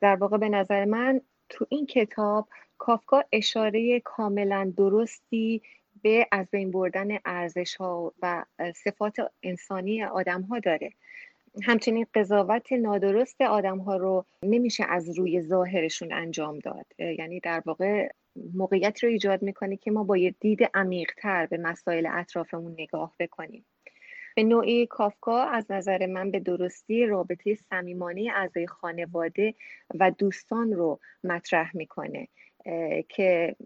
در 0.03 0.17
واقع 0.21 0.37
به 0.37 0.49
نظر 0.49 0.85
من 0.85 1.21
تو 1.49 1.67
این 1.69 1.87
کتاب 1.87 2.49
کافکا 2.79 3.25
اشاره 3.33 4.01
کاملا 4.01 4.73
درستی 4.77 5.63
به 6.03 6.27
از 6.33 6.51
بین 6.51 6.71
بردن 6.71 7.09
ارزش 7.25 7.75
ها 7.75 8.13
و 8.23 8.45
صفات 8.75 9.17
انسانی 9.43 10.05
آدم 10.05 10.43
ها 10.43 10.59
داره. 10.59 10.91
همچنین 11.63 12.07
قضاوت 12.15 12.73
نادرست 12.73 13.41
آدم 13.41 13.79
ها 13.79 13.97
رو 13.97 14.25
نمیشه 14.43 14.85
از 14.89 15.19
روی 15.19 15.41
ظاهرشون 15.41 16.13
انجام 16.13 16.59
داد. 16.59 16.87
یعنی 16.99 17.41
در 17.41 17.63
واقع 17.67 18.09
موقعیت 18.55 19.05
رو 19.05 19.09
ایجاد 19.09 19.43
می‌کنه 19.43 19.77
که 19.77 19.91
ما 19.91 20.05
با 20.05 20.17
یه 20.17 20.35
دید 20.41 20.71
عمیقتر 20.75 21.47
به 21.47 21.59
مسائل 21.59 22.09
اطرافمون 22.13 22.73
نگاه 22.79 23.15
بکنیم. 23.21 23.65
به 24.37 24.43
نوعی 24.43 24.87
کافکا 24.87 25.43
از 25.43 25.71
نظر 25.71 26.07
من 26.07 26.31
به 26.31 26.41
درستی 26.41 27.07
رابطه 27.07 27.55
صمیمانه 27.55 28.33
اعضای 28.35 28.67
خانواده 28.67 29.55
و 29.95 30.11
دوستان 30.11 30.73
رو 30.73 31.01
مطرح 31.25 31.77
می‌کنه 31.77 32.29
که 33.09 33.57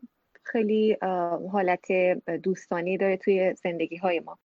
خیلی 0.47 0.97
حالت 1.53 1.93
دوستانی 2.43 2.99
داره 2.99 3.17
توی 3.17 3.55
زندگی 3.55 3.97
های 3.97 4.21
ما. 4.21 4.38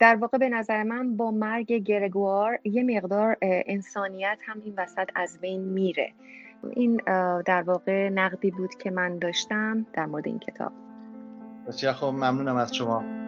در 0.00 0.16
واقع 0.16 0.38
به 0.38 0.48
نظر 0.48 0.82
من 0.82 1.16
با 1.16 1.30
مرگ 1.30 1.72
گرگوار 1.72 2.58
یه 2.64 2.82
مقدار 2.82 3.36
انسانیت 3.42 4.38
هم 4.46 4.62
این 4.64 4.74
وسط 4.78 5.08
از 5.14 5.38
بین 5.40 5.60
میره. 5.60 6.12
این 6.70 7.00
در 7.46 7.62
واقع 7.62 8.08
نقدی 8.08 8.50
بود 8.50 8.74
که 8.74 8.90
من 8.90 9.18
داشتم 9.18 9.86
در 9.92 10.06
مورد 10.06 10.26
این 10.26 10.38
کتاب. 10.38 10.72
بسیار 11.68 11.92
خب 11.92 12.06
ممنونم 12.06 12.56
از 12.56 12.74
شما. 12.74 13.25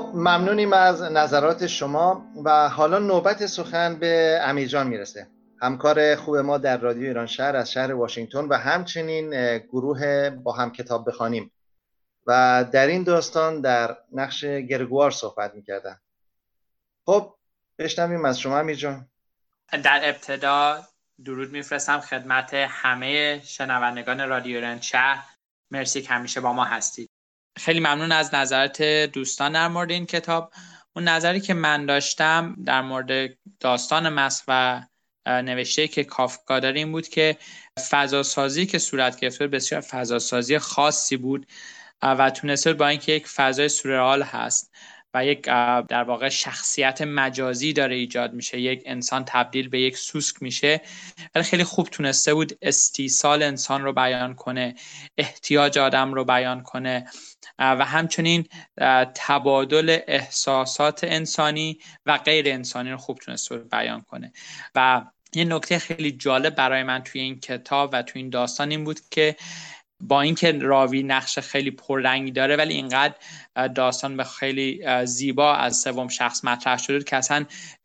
خب 0.00 0.14
ممنونیم 0.14 0.72
از 0.72 1.02
نظرات 1.02 1.66
شما 1.66 2.26
و 2.44 2.68
حالا 2.68 2.98
نوبت 2.98 3.46
سخن 3.46 3.98
به 3.98 4.38
امیرجان 4.42 4.86
می‌رسه. 4.86 5.26
همکار 5.62 6.16
خوب 6.16 6.36
ما 6.36 6.58
در 6.58 6.76
رادیو 6.76 7.02
ایران 7.02 7.26
شهر 7.26 7.56
از 7.56 7.72
شهر 7.72 7.94
واشنگتن 7.94 8.44
و 8.44 8.54
همچنین 8.54 9.58
گروه 9.58 10.30
با 10.30 10.52
هم 10.52 10.72
کتاب 10.72 11.08
بخوانیم. 11.08 11.52
و 12.26 12.64
در 12.72 12.86
این 12.86 13.02
داستان 13.02 13.60
در 13.60 13.96
نقش 14.12 14.44
گرگوار 14.44 15.10
صحبت 15.10 15.54
می‌کردن. 15.54 16.00
خب 17.06 17.34
بشنویم 17.78 18.24
از 18.24 18.40
شما 18.40 18.58
امیر 18.58 18.76
جان. 18.76 19.08
در 19.84 20.00
ابتدا 20.04 20.82
درود 21.24 21.50
میفرستم 21.52 22.00
خدمت 22.00 22.54
همه 22.54 23.40
شنوندگان 23.44 24.28
رادیو 24.28 24.60
رنچه 24.60 24.88
شهر. 24.88 25.24
مرسی 25.70 26.02
که 26.02 26.08
همیشه 26.08 26.40
با 26.40 26.52
ما 26.52 26.64
هستید. 26.64 27.10
خیلی 27.56 27.80
ممنون 27.80 28.12
از 28.12 28.34
نظرات 28.34 28.82
دوستان 28.82 29.52
در 29.52 29.68
مورد 29.68 29.90
این 29.90 30.06
کتاب. 30.06 30.52
اون 30.96 31.08
نظری 31.08 31.40
که 31.40 31.54
من 31.54 31.86
داشتم 31.86 32.56
در 32.64 32.82
مورد 32.82 33.36
داستان 33.60 34.08
مسخ 34.08 34.44
و 34.48 34.82
نوشته 35.26 35.88
که 35.88 36.04
کافکا 36.04 36.60
داره 36.60 36.78
این 36.78 36.92
بود 36.92 37.08
که 37.08 37.36
فضاسازی 37.90 38.66
که 38.66 38.78
صورت 38.78 39.20
گرفته 39.20 39.46
بسیار 39.46 39.80
فضاسازی 39.80 40.58
خاصی 40.58 41.16
بود 41.16 41.46
و 42.02 42.30
تونسته 42.30 42.72
با 42.72 42.88
اینکه 42.88 43.12
یک 43.12 43.26
فضای 43.26 43.68
سورئال 43.68 44.22
هست 44.22 44.74
و 45.14 45.26
یک 45.26 45.42
در 45.88 46.02
واقع 46.02 46.28
شخصیت 46.28 47.02
مجازی 47.02 47.72
داره 47.72 47.96
ایجاد 47.96 48.32
میشه 48.32 48.60
یک 48.60 48.82
انسان 48.86 49.24
تبدیل 49.24 49.68
به 49.68 49.80
یک 49.80 49.96
سوسک 49.96 50.42
میشه 50.42 50.80
ولی 51.34 51.44
خیلی 51.44 51.64
خوب 51.64 51.88
تونسته 51.88 52.34
بود 52.34 52.58
استیصال 52.62 53.42
انسان 53.42 53.82
رو 53.82 53.92
بیان 53.92 54.34
کنه 54.34 54.74
احتیاج 55.18 55.78
آدم 55.78 56.14
رو 56.14 56.24
بیان 56.24 56.62
کنه. 56.62 57.06
و 57.60 57.84
همچنین 57.84 58.46
تبادل 59.14 59.98
احساسات 60.08 61.04
انسانی 61.04 61.78
و 62.06 62.18
غیر 62.18 62.48
انسانی 62.48 62.90
رو 62.90 62.96
خوب 62.96 63.18
تونسته 63.18 63.56
بیان 63.56 64.00
کنه. 64.00 64.32
و 64.74 65.04
یه 65.34 65.44
نکته 65.44 65.78
خیلی 65.78 66.12
جالب 66.12 66.54
برای 66.54 66.82
من 66.82 67.02
توی 67.02 67.20
این 67.20 67.40
کتاب 67.40 67.90
و 67.92 68.02
توی 68.02 68.22
این 68.22 68.30
داستان 68.30 68.70
این 68.70 68.84
بود 68.84 69.00
که 69.10 69.36
با 70.00 70.20
اینکه 70.20 70.52
راوی 70.52 71.02
نقش 71.02 71.38
خیلی 71.38 71.70
پررنگی 71.70 72.30
داره 72.30 72.56
ولی 72.56 72.74
اینقدر 72.74 73.14
داستان 73.74 74.16
به 74.16 74.24
خیلی 74.24 74.82
زیبا 75.04 75.54
از 75.54 75.76
سوم 75.76 76.08
شخص 76.08 76.44
مطرح 76.44 76.78
شده 76.78 77.04
که 77.04 77.16
اصلا 77.16 77.44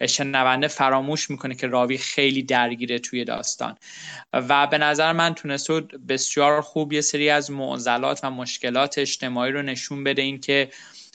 شنونده 0.10 0.68
فراموش 0.68 1.30
می‌کنه 1.30 1.56
که 1.56 1.68
راوی 1.68 1.98
خیلی 1.98 2.44
درگیره 2.44 3.00
توی 3.00 3.24
داستان. 3.24 3.78
و 4.34 4.68
به 4.68 4.78
نظر 4.78 5.12
من 5.12 5.34
تونسته 5.34 5.82
بسیار 6.08 6.62
خوب 6.62 6.94
یه 6.94 7.02
سری 7.02 7.30
از 7.30 7.52
معضلات 7.52 8.20
و 8.24 8.32
مشکلات 8.32 8.98
اجتماعی 8.98 9.52
رو 9.52 9.62
نشون 9.62 10.04
بده 10.04 10.22
این 10.22 10.40
که 10.40 10.70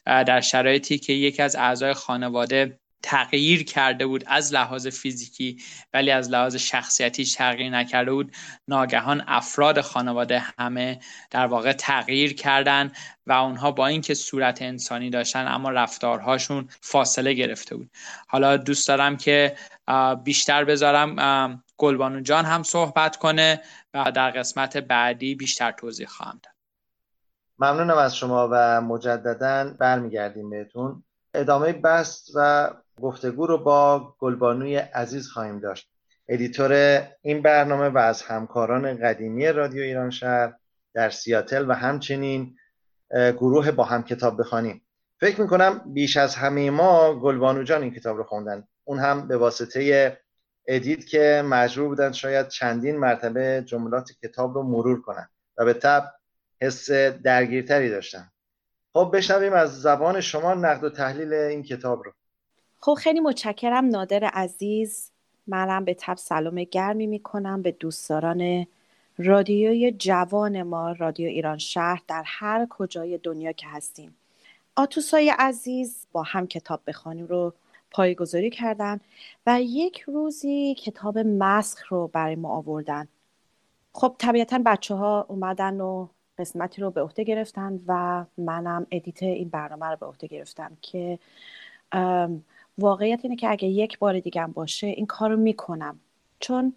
در 0.06 0.40
شرایطی 0.40 0.98
که 0.98 1.12
یکی 1.12 1.42
از 1.42 1.56
اعضای 1.56 1.92
خانواده 1.92 2.78
تغییر 3.02 3.64
کرده 3.64 4.06
بود 4.06 4.24
از 4.26 4.54
لحاظ 4.54 4.86
فیزیکی 4.86 5.62
ولی 5.94 6.10
از 6.10 6.30
لحاظ 6.30 6.56
شخصیتی 6.56 7.24
تغییر 7.24 7.70
نکرده 7.70 8.12
بود. 8.12 8.32
ناگهان 8.68 9.24
افراد 9.26 9.80
خانواده 9.80 10.38
همه 10.58 11.00
در 11.30 11.46
واقع 11.46 11.72
تغییر 11.72 12.34
کردن 12.34 12.92
و 13.26 13.32
اونها 13.32 13.70
با 13.70 13.86
اینکه 13.86 14.14
صورت 14.14 14.62
انسانی 14.62 15.10
داشتن 15.10 15.48
اما 15.48 15.70
رفتارهاشون 15.70 16.68
فاصله 16.80 17.32
گرفته 17.32 17.76
بود. 17.76 17.90
حالا 18.28 18.56
دوست 18.56 18.88
دارم 18.88 19.16
که 19.16 19.56
بیشتر 20.24 20.64
بذارم 20.64 21.62
گلبانو 21.76 22.20
جان 22.20 22.44
هم 22.44 22.62
صحبت 22.62 23.16
کنه 23.16 23.60
و 23.94 24.12
در 24.12 24.30
قسمت 24.30 24.76
بعدی 24.76 25.34
بیشتر 25.34 25.72
توضیح 25.72 26.06
خواهم 26.06 26.40
داد. 26.42 26.54
ممنونم 27.58 27.98
از 27.98 28.16
شما 28.16 28.48
و 28.52 28.80
مجددا 28.80 29.74
برمیگردیم 29.78 30.50
بهتون. 30.50 31.04
ادامه 31.34 31.72
بحث 31.72 32.30
و 32.34 32.70
گفتگو 33.02 33.46
رو 33.46 33.58
با 33.58 34.14
گلبانوی 34.18 34.76
عزیز 34.76 35.28
خواهیم 35.28 35.58
داشت. 35.58 35.90
ادیتور 36.28 37.02
این 37.22 37.42
برنامه 37.42 37.88
و 37.88 37.98
از 37.98 38.22
همکاران 38.22 38.96
قدیمی 38.96 39.46
رادیو 39.46 39.82
ایران 39.82 40.10
شهر 40.10 40.52
در 40.94 41.10
سیاتل 41.10 41.70
و 41.70 41.72
همچنین 41.72 42.56
گروه 43.10 43.70
با 43.70 43.84
هم 43.84 44.02
کتاب 44.02 44.40
بخوانیم. 44.40 44.82
فکر 45.20 45.40
می‌کنم 45.40 45.82
بیش 45.86 46.16
از 46.16 46.34
همه 46.34 46.70
ما 46.70 47.20
گلبانو 47.20 47.62
جان 47.62 47.82
این 47.82 47.94
کتاب 47.94 48.16
رو 48.16 48.24
خوندن. 48.24 48.64
اون 48.84 48.98
هم 48.98 49.28
به 49.28 49.36
واسطه 49.36 50.16
ادیت 50.66 51.06
که 51.06 51.42
مجبور 51.46 51.88
بودن 51.88 52.12
شاید 52.12 52.48
چندین 52.48 52.96
مرتبه 52.96 53.64
جملات 53.66 54.10
کتاب 54.22 54.54
رو 54.54 54.62
مرور 54.62 55.02
کنن 55.02 55.28
و 55.58 55.64
به 55.64 55.72
تب 55.72 56.12
حس 56.60 56.90
درگیرتری 56.90 57.90
داشتن. 57.90 58.30
خب 58.92 59.10
بشنویم 59.14 59.52
از 59.52 59.82
زبان 59.82 60.20
شما 60.20 60.54
نقد 60.54 60.84
و 60.84 60.90
تحلیل 60.90 61.32
این 61.32 61.62
کتاب 61.62 62.02
رو. 62.04 62.12
خب 62.82 62.94
خیلی 62.94 63.20
متشکرم 63.20 63.84
نادر 63.86 64.24
عزیز. 64.24 65.10
منم 65.46 65.84
به 65.84 65.94
تب 65.94 66.16
سلام 66.16 66.64
گرمی 66.64 67.06
می‌کنم. 67.06 67.62
به 67.62 67.72
دوستداران 67.72 68.66
رادیوی 69.18 69.92
جوان 69.92 70.62
ما 70.62 70.92
رادیو 70.92 71.28
ایران 71.28 71.58
شهر 71.58 72.02
در 72.08 72.22
هر 72.26 72.66
کجای 72.70 73.18
دنیا 73.18 73.52
که 73.52 73.66
هستیم. 73.66 74.16
آتوسای 74.76 75.30
عزیز 75.38 76.06
با 76.12 76.22
هم 76.22 76.46
کتاب 76.46 76.80
بخوانیم 76.86 77.26
رو 77.26 77.54
پایگذاری 77.90 78.50
کردن 78.50 79.00
و 79.46 79.62
یک 79.62 80.00
روزی 80.00 80.74
کتاب 80.74 81.18
مسخ 81.18 81.92
رو 81.92 82.08
برای 82.08 82.36
ما 82.36 82.48
آوردن. 82.48 83.08
خب 83.92 84.14
طبیعتا 84.18 84.62
بچه 84.66 84.94
ها 84.94 85.26
اومدن 85.28 85.80
و 85.80 86.08
قسمتی 86.38 86.82
رو 86.82 86.90
به 86.90 87.02
عهده 87.02 87.24
گرفتن 87.24 87.80
و 87.86 88.24
منم 88.38 88.86
ادیت 88.90 89.22
این 89.22 89.48
برنامه 89.48 89.86
رو 89.86 89.96
به 89.96 90.06
عهده 90.06 90.26
گرفتم 90.26 90.76
که 90.82 91.18
واقعیت 92.80 93.20
اینه 93.22 93.36
که 93.36 93.50
اگه 93.50 93.68
یک 93.68 93.98
بار 93.98 94.20
دیگه 94.20 94.46
باشه 94.46 94.86
این 94.86 95.06
کار 95.06 95.30
رو 95.30 95.36
می‌کنم. 95.36 96.00
چون 96.40 96.72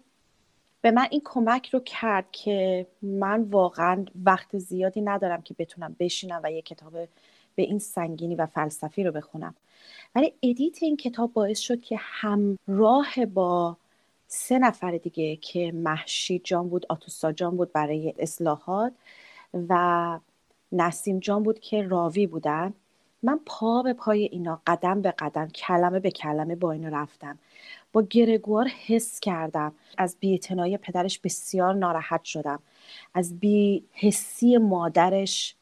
به 0.80 0.90
من 0.90 1.06
این 1.10 1.22
کمک 1.24 1.68
رو 1.68 1.80
کرد 1.80 2.30
که 2.32 2.86
من 3.02 3.42
واقعا 3.42 4.04
وقت 4.24 4.58
زیادی 4.58 5.00
ندارم 5.00 5.42
که 5.42 5.54
بتونم 5.58 5.96
بشینم 5.98 6.40
و 6.44 6.52
یک 6.52 6.64
کتاب 6.64 6.92
به 7.54 7.62
این 7.62 7.78
سنگینی 7.78 8.34
و 8.34 8.46
فلسفی 8.46 9.04
رو 9.04 9.12
بخونم. 9.12 9.54
ولی 10.14 10.32
ادیت 10.42 10.82
این 10.82 10.96
کتاب 10.96 11.32
باعث 11.32 11.58
شد 11.58 11.80
که 11.80 11.96
همراه 12.00 13.26
با 13.26 13.76
سه 14.26 14.58
نفر 14.58 14.96
دیگه 14.96 15.36
که 15.36 15.72
محشید 15.72 16.44
جان 16.44 16.68
بود 16.68 16.86
آتوسا 16.88 17.32
جان 17.32 17.56
بود 17.56 17.72
برای 17.72 18.14
اصلاحات 18.18 18.92
و 19.68 20.18
نسیم 20.72 21.18
جان 21.18 21.42
بود 21.42 21.60
که 21.60 21.82
راوی 21.82 22.26
بودن 22.26 22.74
من 23.24 23.40
پا 23.46 23.82
به 23.82 23.92
پای 23.92 24.24
اینا 24.24 24.60
قدم 24.66 25.02
به 25.02 25.10
قدم 25.10 25.48
کلمه 25.48 26.00
به 26.00 26.10
کلمه 26.10 26.54
با 26.54 26.72
اینو 26.72 26.96
رفتم. 26.96 27.38
با 27.92 28.02
گرگوار 28.10 28.68
حس 28.86 29.20
کردم. 29.20 29.72
از 29.98 30.16
بیاعتنایی 30.20 30.76
پدرش 30.76 31.18
بسیار 31.18 31.74
ناراحت 31.74 32.24
شدم. 32.24 32.58
از 33.14 33.40
بی 33.40 33.84
حسی 33.92 34.58
مادرش 34.58 35.54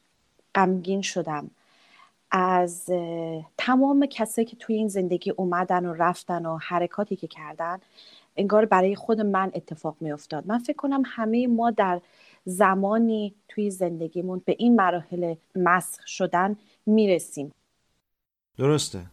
غمگین 0.55 1.01
شدم. 1.01 1.51
از 2.31 2.89
تمام 3.57 4.05
کسایی 4.05 4.45
که 4.45 4.55
توی 4.55 4.75
این 4.75 4.87
زندگی 4.87 5.31
اومدن 5.31 5.85
و 5.85 5.93
رفتن 5.93 6.45
و 6.45 6.57
حرکاتی 6.57 7.15
که 7.15 7.27
کردن 7.27 7.79
انگار 8.35 8.65
برای 8.65 8.95
خود 8.95 9.21
من 9.21 9.51
اتفاق 9.55 9.95
می 9.99 10.11
افتاد 10.11 10.47
من 10.47 10.59
فکر 10.59 10.77
کنم 10.77 11.03
همه 11.05 11.47
ما 11.47 11.71
در 11.71 12.01
زمانی 12.45 13.33
توی 13.47 13.71
زندگیمون 13.71 14.41
به 14.45 14.55
این 14.59 14.75
مراحل 14.75 15.35
مسخ 15.55 16.07
شدن 16.07 16.57
می‌رسیم. 16.85 17.51
درسته. 18.57 19.05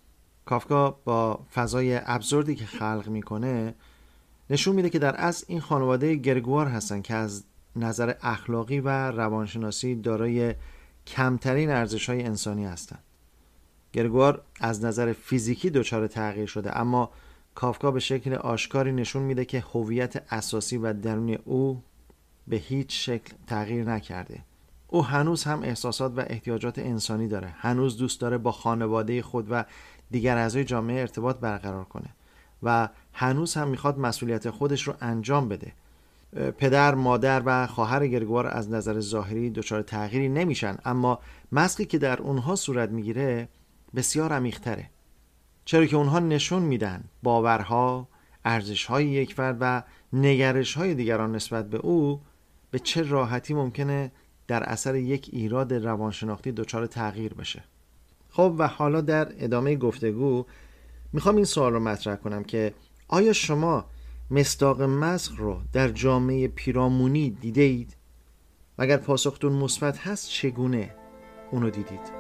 کافکا 0.45 0.91
با 0.91 1.41
فضای 1.55 2.01
ابزوردی 2.05 2.55
که 2.55 2.67
خلق 2.67 3.09
می‌کنه 3.09 3.75
نشون 4.51 4.75
میده 4.75 4.91
که 4.91 4.99
در 4.99 5.15
از 5.19 5.45
این 5.49 5.61
خانواده 5.61 6.15
گرگوار 6.15 6.67
هستن 6.67 7.03
که 7.03 7.15
از 7.15 7.45
نظر 7.77 8.15
اخلاقی 8.23 8.81
و 8.81 8.89
روانشناسی 9.11 9.95
دارای 9.95 10.55
کمترین 11.07 11.71
ارزش 11.71 12.09
های 12.09 12.23
انسانی 12.23 12.65
هستند. 12.65 13.03
گرگوار 13.93 14.43
از 14.61 14.85
نظر 14.85 15.13
فیزیکی 15.13 15.71
دچار 15.71 16.07
تغییر 16.07 16.47
شده 16.47 16.79
اما 16.79 17.11
کافکا 17.55 17.91
به 17.91 18.01
شکل 18.01 18.35
آشکاری 18.35 18.93
نشون 18.93 19.23
میده 19.23 19.45
که 19.45 19.61
هویت 19.61 20.33
اساسی 20.33 20.77
و 20.77 20.93
درونی 20.93 21.39
او 21.45 21.83
به 22.49 22.57
هیچ 22.57 23.07
شکل 23.07 23.35
تغییر 23.47 23.85
نکرده. 23.85 24.45
او 24.93 25.05
هنوز 25.05 25.45
هم 25.45 25.63
احساسات 25.63 26.13
و 26.17 26.25
احتیاجات 26.27 26.79
انسانی 26.79 27.29
داره. 27.29 27.55
هنوز 27.59 27.99
دوست 27.99 28.21
داره 28.21 28.39
با 28.39 28.53
خانواده 28.53 29.23
خود 29.23 29.47
و 29.51 29.65
دیگر 30.11 30.37
اعضای 30.37 30.65
جامعه 30.65 31.01
ارتباط 31.01 31.37
برقرار 31.37 31.85
کنه 31.85 32.09
و 32.63 32.89
هنوز 33.13 33.55
هم 33.55 33.69
می‌خواد 33.69 33.99
مسئولیت 33.99 34.51
خودش 34.51 34.83
رو 34.83 34.95
انجام 35.01 35.49
بده. 35.49 35.73
پدر، 36.59 36.95
مادر 36.95 37.43
و 37.45 37.67
خواهر 37.67 38.07
گرگوار 38.07 38.47
از 38.47 38.71
نظر 38.71 39.01
ظاهری 39.01 39.51
دچار 39.51 39.83
تغییری 39.83 40.29
نمیشن 40.29 40.79
اما 40.85 41.19
مسقی 41.53 41.85
که 41.85 41.99
در 41.99 42.21
اونها 42.23 42.57
صورت 42.57 42.91
می‌گیره 42.91 43.49
بسیار 43.95 44.33
عمیقتره. 44.33 44.91
چرا 45.65 45.87
که 45.87 45.97
اونها 45.97 46.19
نشون 46.19 46.63
میدن 46.63 47.05
باورها، 47.23 48.09
ارزشهای 48.45 49.07
یک 49.07 49.35
فرد 49.35 49.57
و 49.61 49.83
نگرشهای 50.13 50.95
دیگران 50.95 51.35
نسبت 51.35 51.71
به 51.71 51.79
او 51.79 52.21
به 52.71 52.79
چه 52.79 53.03
راحتی 53.03 53.55
ممکنه 53.55 54.13
در 54.51 54.63
اثر 54.63 54.97
یک 54.97 55.31
ایراد 55.33 55.75
روانشناختی 55.75 56.53
دچار 56.53 56.87
تغییر 56.87 57.35
بشه 57.35 57.63
خب 58.31 58.55
و 58.59 58.67
حالا 58.67 59.01
در 59.01 59.33
ادامه 59.39 59.77
گفتگو 59.77 60.47
می‌خوام 61.13 61.37
این 61.37 61.45
سوال 61.45 61.73
رو 61.73 61.81
مطرح 61.81 62.17
کنم 62.17 62.45
که 62.45 62.75
آیا 63.09 63.33
شما 63.33 63.85
مستاق 64.31 64.83
مسخ 64.83 65.33
رو 65.39 65.61
در 65.73 65.89
جامعه 65.89 66.49
پیرامونی؟ 66.49 67.37
و 68.79 68.83
اگر 68.83 68.97
پاسختون 68.97 69.53
مثبت 69.53 69.99
هست 69.99 70.29
چگونه؟ 70.29 70.95
اونو 71.51 71.71
دیدید 71.71 72.20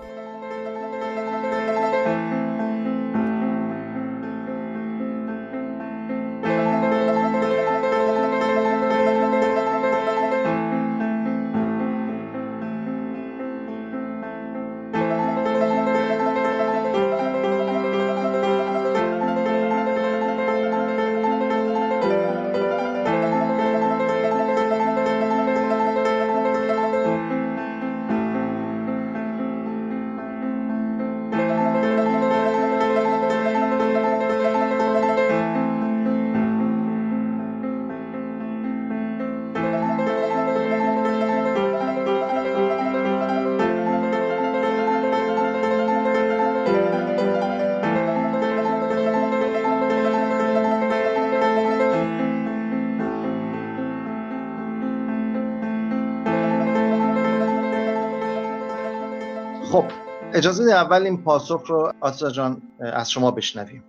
اجازه 60.34 60.72
اول 60.72 61.02
این 61.02 61.24
پاسخ 61.24 61.62
رو 61.66 61.92
آتزا 62.00 62.30
جان 62.30 62.62
از 62.80 63.10
شما 63.10 63.30
بشنویم. 63.30 63.84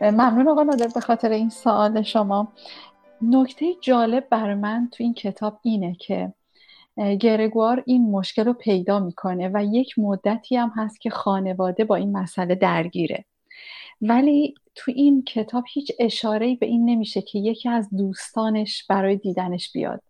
ممنون 0.00 0.48
آقا 0.48 0.62
نادر 0.62 0.88
به 0.94 1.00
خاطر 1.00 1.30
این 1.30 1.50
سوال 1.50 2.02
شما. 2.02 2.52
نکته 3.22 3.66
جالب 3.80 4.26
بر 4.30 4.54
من 4.54 4.88
تو 4.92 5.04
این 5.04 5.14
کتاب 5.14 5.58
اینه 5.62 5.94
که 5.94 6.32
گرگوار 7.20 7.82
این 7.86 8.10
مشکل 8.10 8.44
رو 8.44 8.52
پیدا 8.52 9.00
می‌کنه 9.00 9.50
و 9.54 9.64
یک 9.64 9.98
مدتی 9.98 10.56
هم 10.56 10.72
هست 10.76 11.00
که 11.00 11.10
خانواده 11.10 11.84
با 11.84 11.96
این 11.96 12.16
مسئله 12.16 12.54
درگیره. 12.54 13.24
ولی 14.02 14.54
تو 14.74 14.92
این 14.94 15.24
کتاب 15.24 15.64
هیچ 15.72 15.92
اشاره 15.98 16.56
به 16.56 16.66
این 16.66 16.90
نمیشه 16.90 17.22
که 17.22 17.38
یکی 17.38 17.68
از 17.68 17.88
دوستانش 17.96 18.86
برای 18.88 19.16
دیدنش 19.16 19.72
بیاد 19.72 20.02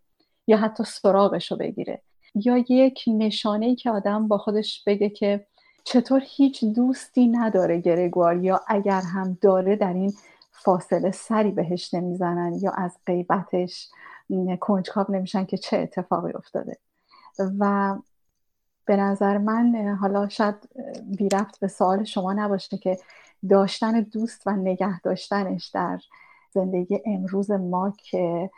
یا 0.46 0.56
حتی 0.56 0.84
سراغش 0.84 1.50
رو 1.50 1.58
بگیره. 1.58 2.02
یا 2.34 2.56
یک 2.68 3.04
نشانه 3.06 3.66
ای 3.66 3.74
که 3.74 3.90
آدم 3.90 4.28
با 4.28 4.38
خودش 4.38 4.84
بگه 4.86 5.10
که 5.10 5.46
چطور 5.84 6.22
هیچ 6.24 6.64
دوستی 6.64 7.28
نداره 7.28 7.80
گرگوار 7.80 8.44
یا 8.44 8.60
اگر 8.68 9.00
هم 9.00 9.38
داره 9.40 9.76
در 9.76 9.92
این 9.92 10.12
فاصله 10.50 11.10
سری 11.10 11.50
بهش 11.50 11.94
نمی‌زنن 11.94 12.54
یا 12.54 12.70
از 12.70 12.96
غیبتش 13.06 13.88
کنجکاو 14.60 15.06
نمیشن 15.08 15.44
که 15.44 15.56
چه 15.56 15.78
اتفاقی 15.78 16.32
افتاده. 16.32 16.76
و 17.58 17.94
به 18.86 18.96
نظر 18.96 19.38
من 19.38 19.96
حالا 20.00 20.28
شاید 20.28 20.54
بی 21.18 21.28
رفت 21.28 21.60
به 21.60 21.68
سوال 21.68 22.04
شما 22.04 22.32
نباشه 22.32 22.78
که 22.78 22.98
داشتن 23.48 24.00
دوست 24.00 24.42
و 24.46 24.50
نگه 24.50 25.00
داشتنش 25.00 25.66
در 25.68 26.00
زندگی 26.50 27.00
امروز 27.06 27.50
ما 27.50 27.92
که 27.96 28.50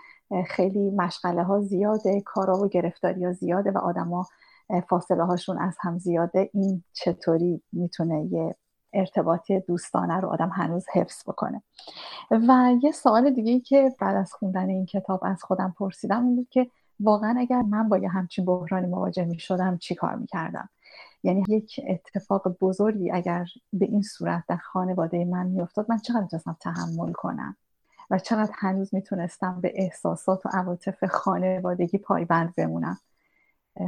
خیلی 0.47 0.91
مشغله 0.91 1.43
ها 1.43 1.61
زیاده 1.61 2.21
کارا 2.21 2.59
و 2.59 2.69
گرفتاری 2.69 3.25
ها 3.25 3.33
زیاده 3.33 3.71
و 3.71 3.79
آدما 3.79 4.27
فاصله 4.89 5.25
هاشون 5.25 5.59
از 5.59 5.77
هم 5.81 5.99
زیاده. 5.99 6.51
این 6.55 6.85
چطوری 6.93 7.63
می‌تونه 7.73 8.25
یه 8.25 8.55
ارتباطی 8.93 9.61
دوستانه 9.61 10.21
رو 10.21 10.29
آدم 10.29 10.49
هنوز 10.49 10.85
حفظ 10.93 11.23
بکنه؟ 11.29 11.63
و 12.31 12.73
یه 12.83 12.93
سوال 12.93 13.31
دیگه 13.31 13.61
که 13.61 13.95
بعد 14.01 14.17
از 14.17 14.33
خوندن 14.33 14.69
این 14.69 14.87
کتاب 14.87 15.21
از 15.23 15.43
خودم 15.43 15.75
پرسیدم 15.79 16.25
این 16.25 16.37
بود 16.37 16.49
که 16.51 16.71
واقعا 17.01 17.35
اگر 17.39 17.63
من 17.63 17.89
با 17.89 17.99
یه 17.99 18.09
همچین 18.09 18.45
بحرانی 18.45 18.87
مواجه 18.87 19.25
می 19.25 19.39
شدم 19.39 19.79
چی 19.79 19.95
کار 19.95 20.15
می 20.15 20.27
کردم 20.27 20.69
یعنی 21.23 21.45
یک 21.49 21.81
اتفاق 21.89 22.49
بزرگی 22.61 23.11
اگر 23.11 23.47
به 23.73 23.87
این 23.87 24.03
صورت 24.03 24.45
در 24.49 24.57
خانواده 24.57 25.25
من 25.25 25.47
میافتاد 25.47 25.87
من 25.89 25.99
چقدر 25.99 26.21
می‌تونستم 26.21 26.57
تحمل 26.61 27.13
کنم؟ 27.13 27.57
و 28.11 28.19
چقدر 28.19 28.53
هنوز 28.55 28.95
می‌تونستم 28.95 29.61
به 29.61 29.73
احساسات 29.75 30.47
و 30.47 30.49
عواطف 30.53 31.05
خانوادگی 31.05 31.99
پایبند 31.99 32.55
بمونم. 32.55 33.01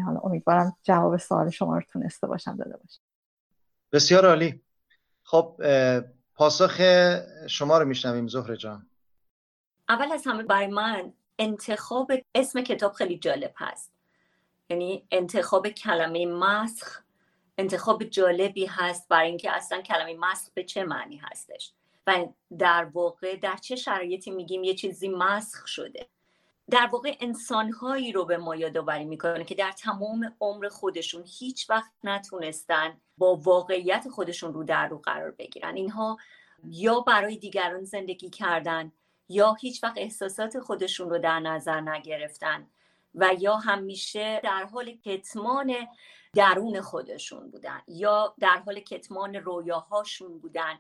حالا 0.07 0.21
امیدوارم 0.21 0.77
جواب 0.83 1.17
سوال 1.17 1.51
شما 1.51 1.77
رو 1.77 1.83
تونسته 1.83 2.27
باشم 2.27 2.57
داده 2.57 2.77
باشم. 2.77 3.01
بسیار 3.93 4.27
عالی. 4.27 4.63
خب 5.23 5.61
پاسخ 6.35 6.81
شما 7.49 7.79
رو 7.79 7.85
میشنویم 7.85 8.29
زهره 8.29 8.57
جان. 8.57 8.87
اول 9.89 10.13
از 10.13 10.27
همه 10.27 10.43
برای 10.43 10.67
من 10.67 11.13
انتخاب 11.39 12.13
اسم 12.35 12.61
کتاب 12.61 12.93
خیلی 12.93 13.19
جالب 13.19 13.53
هست. 13.57 13.93
یعنی 14.71 15.07
انتخاب 15.11 15.69
کلمه 15.69 16.27
مسخ 16.27 17.03
انتخاب 17.59 18.05
جالبی 18.05 18.67
هست 18.67 19.09
برای 19.09 19.29
اینکه 19.29 19.51
اصلا 19.57 19.83
کلمه 19.83 20.17
مسخ 20.19 20.51
به 20.55 20.65
چه 20.65 20.85
معنی 20.85 21.17
هستش. 21.17 21.75
و 22.09 22.27
در 22.59 22.85
واقع 22.85 23.37
در 23.37 23.57
چه 23.57 23.77
شرایطی 23.77 24.31
میگیم 24.31 24.65
یه 24.65 24.75
چیزی 24.75 25.09
مسخ 25.09 25.67
شده. 25.67 26.07
در 26.71 26.89
واقع 26.93 27.17
انسانهایی 27.21 28.13
رو 28.13 28.25
به 28.25 28.37
ما 28.37 28.57
یادآوری 28.57 29.05
می‌کنه 29.05 29.45
که 29.45 29.55
در 29.55 29.73
تمام 29.73 30.37
عمر 30.41 30.69
خودشون 30.69 31.25
هیچ 31.39 31.71
وقت 31.71 31.91
نتونستن 32.05 33.01
با 33.19 33.37
واقعیت 33.37 34.09
خودشون 34.09 34.55
رو 34.55 34.65
در 34.65 34.89
رو 34.89 34.99
قرار 34.99 35.31
بگیرن. 35.31 35.77
اینها 35.77 36.19
یا 36.65 37.01
برای 37.01 37.37
دیگران 37.37 37.85
زندگی 37.85 38.31
کردن 38.31 38.93
یا 39.29 39.55
هیچ 39.55 39.85
وقت 39.85 39.99
احساسات 39.99 40.61
خودشون 40.61 41.11
رو 41.11 41.19
در 41.19 41.41
نظر 41.41 41.81
نگرفتن 41.81 42.67
و 43.15 43.35
یا 43.39 43.57
همیشه 43.57 44.41
در 44.45 44.65
حال 44.65 44.93
کتمان 45.05 45.75
درون 46.35 46.81
خودشون 46.81 47.51
بودن 47.51 47.83
یا 47.89 48.35
در 48.41 48.63
حال 48.67 48.81
کتمان 48.81 49.35
رویاهاشون 49.35 50.39
بودن. 50.39 50.79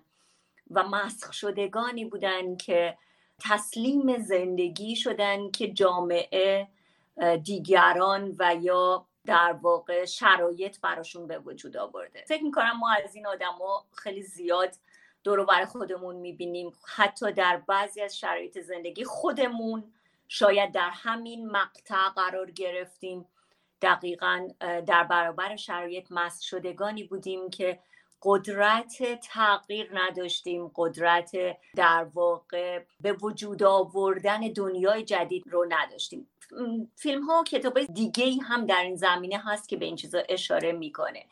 و 0.70 0.82
مسخ 0.82 1.32
شدگانی 1.32 2.04
بودن 2.04 2.56
که 2.56 2.98
تسلیم 3.40 4.18
زندگی 4.18 4.96
شدن 4.96 5.50
که 5.50 5.72
جامعه 5.72 6.68
دیگران 7.42 8.36
و 8.38 8.54
یا 8.54 9.06
در 9.26 9.52
واقع 9.62 10.04
شرایط 10.04 10.80
براشون 10.80 11.26
به 11.26 11.38
وجود 11.38 11.76
آورده. 11.76 12.24
فکر 12.28 12.42
می‌کنم 12.42 12.78
ما 12.78 12.90
از 13.04 13.14
این 13.14 13.26
آدما 13.26 13.84
خیلی 13.92 14.22
زیاد 14.22 14.74
دور 15.24 15.44
بر 15.44 15.64
خودمون 15.64 16.16
می‌بینیم. 16.16 16.72
حتی 16.96 17.32
در 17.32 17.56
بعضی 17.56 18.00
از 18.00 18.18
شرایط 18.18 18.60
زندگی 18.60 19.04
خودمون 19.04 19.92
شاید 20.28 20.72
در 20.72 20.90
همین 20.92 21.50
مقطع 21.50 22.08
قرار 22.16 22.50
گرفتیم. 22.50 23.26
دقیقا 23.82 24.48
در 24.60 25.04
برابر 25.04 25.56
شرایط 25.56 26.12
مست 26.12 26.42
شدگانی 26.42 27.04
بودیم 27.04 27.50
که 27.50 27.78
قدرت 28.22 29.20
تغییر 29.20 29.90
نداشتیم 29.94 30.70
قدرت 30.74 31.32
در 31.76 32.06
واقع 32.14 32.82
به 33.00 33.12
وجود 33.12 33.62
آوردن 33.62 34.40
دنیای 34.40 35.02
جدید 35.02 35.44
رو 35.46 35.66
نداشتیم. 35.68 36.28
فیلم 36.96 37.22
ها 37.22 37.40
و 37.40 37.44
کتاب 37.44 37.84
دیگه 37.84 38.42
هم 38.42 38.66
در 38.66 38.82
این 38.82 38.96
زمینه 38.96 39.42
هست 39.44 39.68
که 39.68 39.76
به 39.76 39.84
این 39.84 39.96
چیزا 39.96 40.22
اشاره 40.28 40.72
می‌کنه 40.72 41.24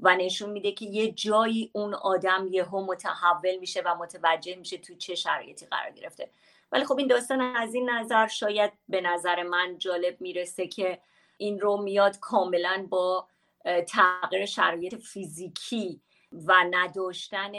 و 0.00 0.16
نشون 0.16 0.50
میده 0.50 0.72
که 0.72 0.86
یه 0.86 1.12
جایی 1.12 1.70
اون 1.72 1.94
آدم 1.94 2.48
یهو 2.50 2.86
متحول 2.86 3.56
میشه 3.56 3.82
و 3.84 3.94
متوجه 3.94 4.56
میشه 4.56 4.78
توی 4.78 4.96
چه 4.96 5.14
شرایطی 5.14 5.66
قرار 5.66 5.90
گرفته. 5.90 6.30
ولی 6.72 6.84
خب 6.84 6.98
این 6.98 7.06
داستان 7.06 7.40
از 7.40 7.74
این 7.74 7.90
نظر 7.90 8.26
شاید 8.26 8.72
به 8.88 9.00
نظر 9.00 9.42
من 9.42 9.78
جالب 9.78 10.20
می‌رسه 10.20 10.66
که 10.66 11.00
این 11.36 11.60
رو 11.60 11.82
میاد 11.82 12.18
کاملا 12.18 12.86
با 12.90 13.28
تغییر 13.88 14.46
شرایط 14.46 14.94
فیزیکی 14.94 16.00
و 16.46 16.64
نداشتن 16.70 17.52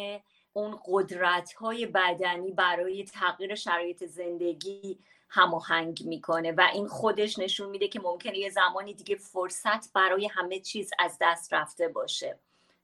اون 0.54 0.80
قدرت 0.86 1.54
های 1.54 1.86
بدنی 1.86 2.52
برای 2.52 3.04
تغییر 3.04 3.56
شرایط 3.56 4.06
زندگی 4.06 5.00
هماهنگ 5.30 6.02
می‌کنه 6.06 6.52
و 6.52 6.68
این 6.74 6.88
خودش 6.88 7.40
نشون 7.40 7.70
میده 7.70 7.88
که 7.88 8.00
ممکنه 8.00 8.38
یه 8.38 8.50
زمانی 8.50 8.94
دیگه 8.94 9.16
فرصت 9.16 9.94
برای 9.94 10.28
همه 10.28 10.60
چیز 10.60 10.92
از 11.00 11.18
دست 11.22 11.54
رفته 11.54 11.88
باشه. 11.88 12.40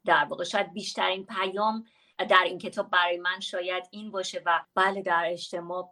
در 0.05 0.25
واقع 0.29 0.43
شاید 0.43 0.73
بیشترین 0.73 1.25
پیام 1.25 1.85
در 2.29 2.43
این 2.45 2.57
کتاب 2.57 2.89
برای 2.89 3.17
من 3.17 3.39
شاید 3.39 3.83
این 3.91 4.11
باشه 4.11 4.41
و 4.45 4.61
بله 4.75 5.01
در 5.01 5.23
اجتماع 5.27 5.89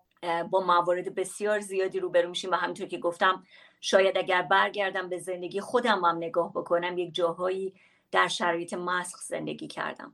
با 0.49 0.59
موارد 0.59 1.15
بسیار 1.15 1.59
زیادی 1.59 1.99
روبرو 1.99 2.29
میشیم 2.29 2.51
و 2.51 2.55
همینطور 2.55 2.87
که 2.87 2.97
گفتم 2.97 3.43
شاید 3.81 4.17
اگر 4.17 4.41
برگردم 4.41 5.09
به 5.09 5.17
زندگی 5.17 5.61
خودم 5.61 6.05
هم 6.05 6.17
نگاه 6.17 6.51
بکنم 6.51 6.97
یک 6.97 7.13
جاهایی 7.13 7.73
در 8.11 8.27
شرایط 8.27 8.73
مسخ 8.73 9.21
زندگی 9.21 9.67
کردم. 9.67 10.13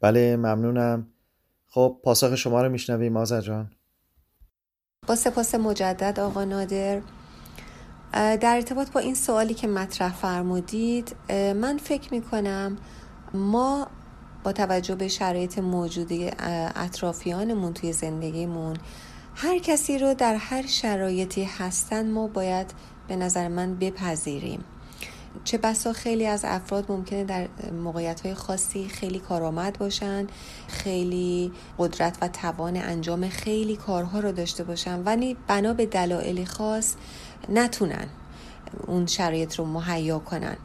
بله 0.00 0.36
ممنونم. 0.36 1.06
خب 1.66 2.00
پاسخ 2.04 2.34
شما 2.34 2.62
رو 2.62 2.68
میشنویم 2.68 3.12
مازر 3.12 3.40
جان. 3.40 3.70
با 5.06 5.16
سپاس 5.16 5.54
مجدد 5.54 6.20
آقا 6.20 6.44
نادر. 6.44 7.00
در 8.12 8.54
ارتباط 8.54 8.90
با 8.90 9.00
این 9.00 9.14
سوالی 9.14 9.54
که 9.54 9.66
مطرح 9.66 10.12
فرمودید 10.12 11.16
من 11.30 11.78
فکر 11.78 12.14
می 12.14 12.22
کنم 12.22 12.76
ما 13.34 13.86
با 14.44 14.52
توجه 14.52 14.94
به 14.94 15.08
شرایط 15.08 15.58
موجوده 15.58 16.32
اطرافیانمون 16.76 17.74
توی 17.74 17.92
زندگیمون 17.92 18.76
هر 19.34 19.58
کسی 19.58 19.98
رو 19.98 20.14
در 20.14 20.34
هر 20.34 20.66
شرایطی 20.66 21.44
هستن 21.44 22.10
ما 22.10 22.26
باید 22.26 22.74
به 23.08 23.16
نظر 23.16 23.48
من 23.48 23.74
بپذیریم. 23.74 24.64
چه 25.44 25.58
بسا 25.58 25.92
خیلی 25.92 26.26
از 26.26 26.44
افراد 26.44 26.92
ممکنه 26.92 27.24
در 27.24 27.48
موقعیت 27.82 28.20
های 28.20 28.34
خاصی 28.34 28.88
خیلی 28.88 29.18
کارآمد 29.18 29.78
باشن 29.78 30.26
خیلی 30.68 31.52
قدرت 31.78 32.18
و 32.22 32.28
توان 32.28 32.76
انجام 32.76 33.28
خیلی 33.28 33.76
کارها 33.76 34.20
رو 34.20 34.32
داشته 34.32 34.64
باشن 34.64 35.02
ولی 35.02 35.36
بنا 35.46 35.72
به 35.72 35.86
دلایل 35.86 36.44
خاص 36.44 36.94
نتونن 37.48 38.08
اون 38.86 39.06
شرایط 39.06 39.54
رو 39.54 39.64
مهیا 39.64 40.18
کنن. 40.18 40.56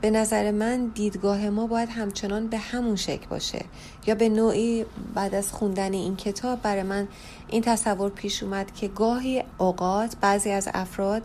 به 0.00 0.10
نظر 0.10 0.50
من 0.50 0.86
دیدگاه 0.86 1.50
ما 1.50 1.66
باید 1.66 1.88
همچنان 1.88 2.46
به 2.46 2.58
همون 2.58 2.96
شکل 2.96 3.26
باشه. 3.26 3.64
یا 4.06 4.14
به 4.14 4.28
نوعی 4.28 4.84
بعد 5.14 5.34
از 5.34 5.52
خوندن 5.52 5.92
این 5.92 6.16
کتاب 6.16 6.62
برای 6.62 6.82
من 6.82 7.08
این 7.50 7.62
تصور 7.62 8.10
پیش 8.10 8.42
اومد 8.42 8.74
که 8.74 8.88
گاهی 8.88 9.44
اوقات 9.58 10.16
بعضی 10.20 10.50
از 10.50 10.68
افراد 10.74 11.22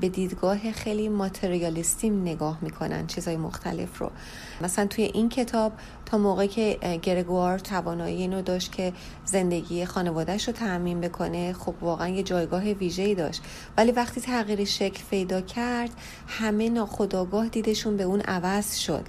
به 0.00 0.08
دیدگاه 0.08 0.72
خیلی 0.72 1.08
ماتریالیستی 1.08 2.10
نگاه 2.10 2.58
می‌کنن 2.62 3.06
چیزهای 3.06 3.36
مختلف 3.36 3.98
رو. 3.98 4.10
مثلا 4.60 4.86
توی 4.86 5.04
این 5.04 5.28
کتاب 5.28 5.72
تا 6.06 6.18
موقعی 6.18 6.48
که 6.48 6.78
گرگوار 7.02 7.58
توانایی 7.58 8.16
اینو 8.16 8.42
داشت 8.42 8.72
که 8.72 8.92
زندگی 9.24 9.84
خانوادهش 9.84 10.48
رو 10.48 10.52
تعمین 10.52 11.00
بکنه 11.00 11.52
خب 11.52 11.74
واقعا 11.80 12.08
یه 12.08 12.22
جایگاه 12.22 12.64
ویژه‌ای 12.64 13.14
داشت. 13.14 13.42
ولی 13.76 13.92
وقتی 13.92 14.20
تغییر 14.20 14.64
شکل 14.64 15.02
پیدا 15.10 15.40
کرد 15.40 15.90
همه 16.28 16.68
ناخداگاه 16.68 17.48
دیدشون 17.48 17.96
به 17.96 18.02
اون 18.02 18.20
عوض 18.20 18.76
شد. 18.76 19.04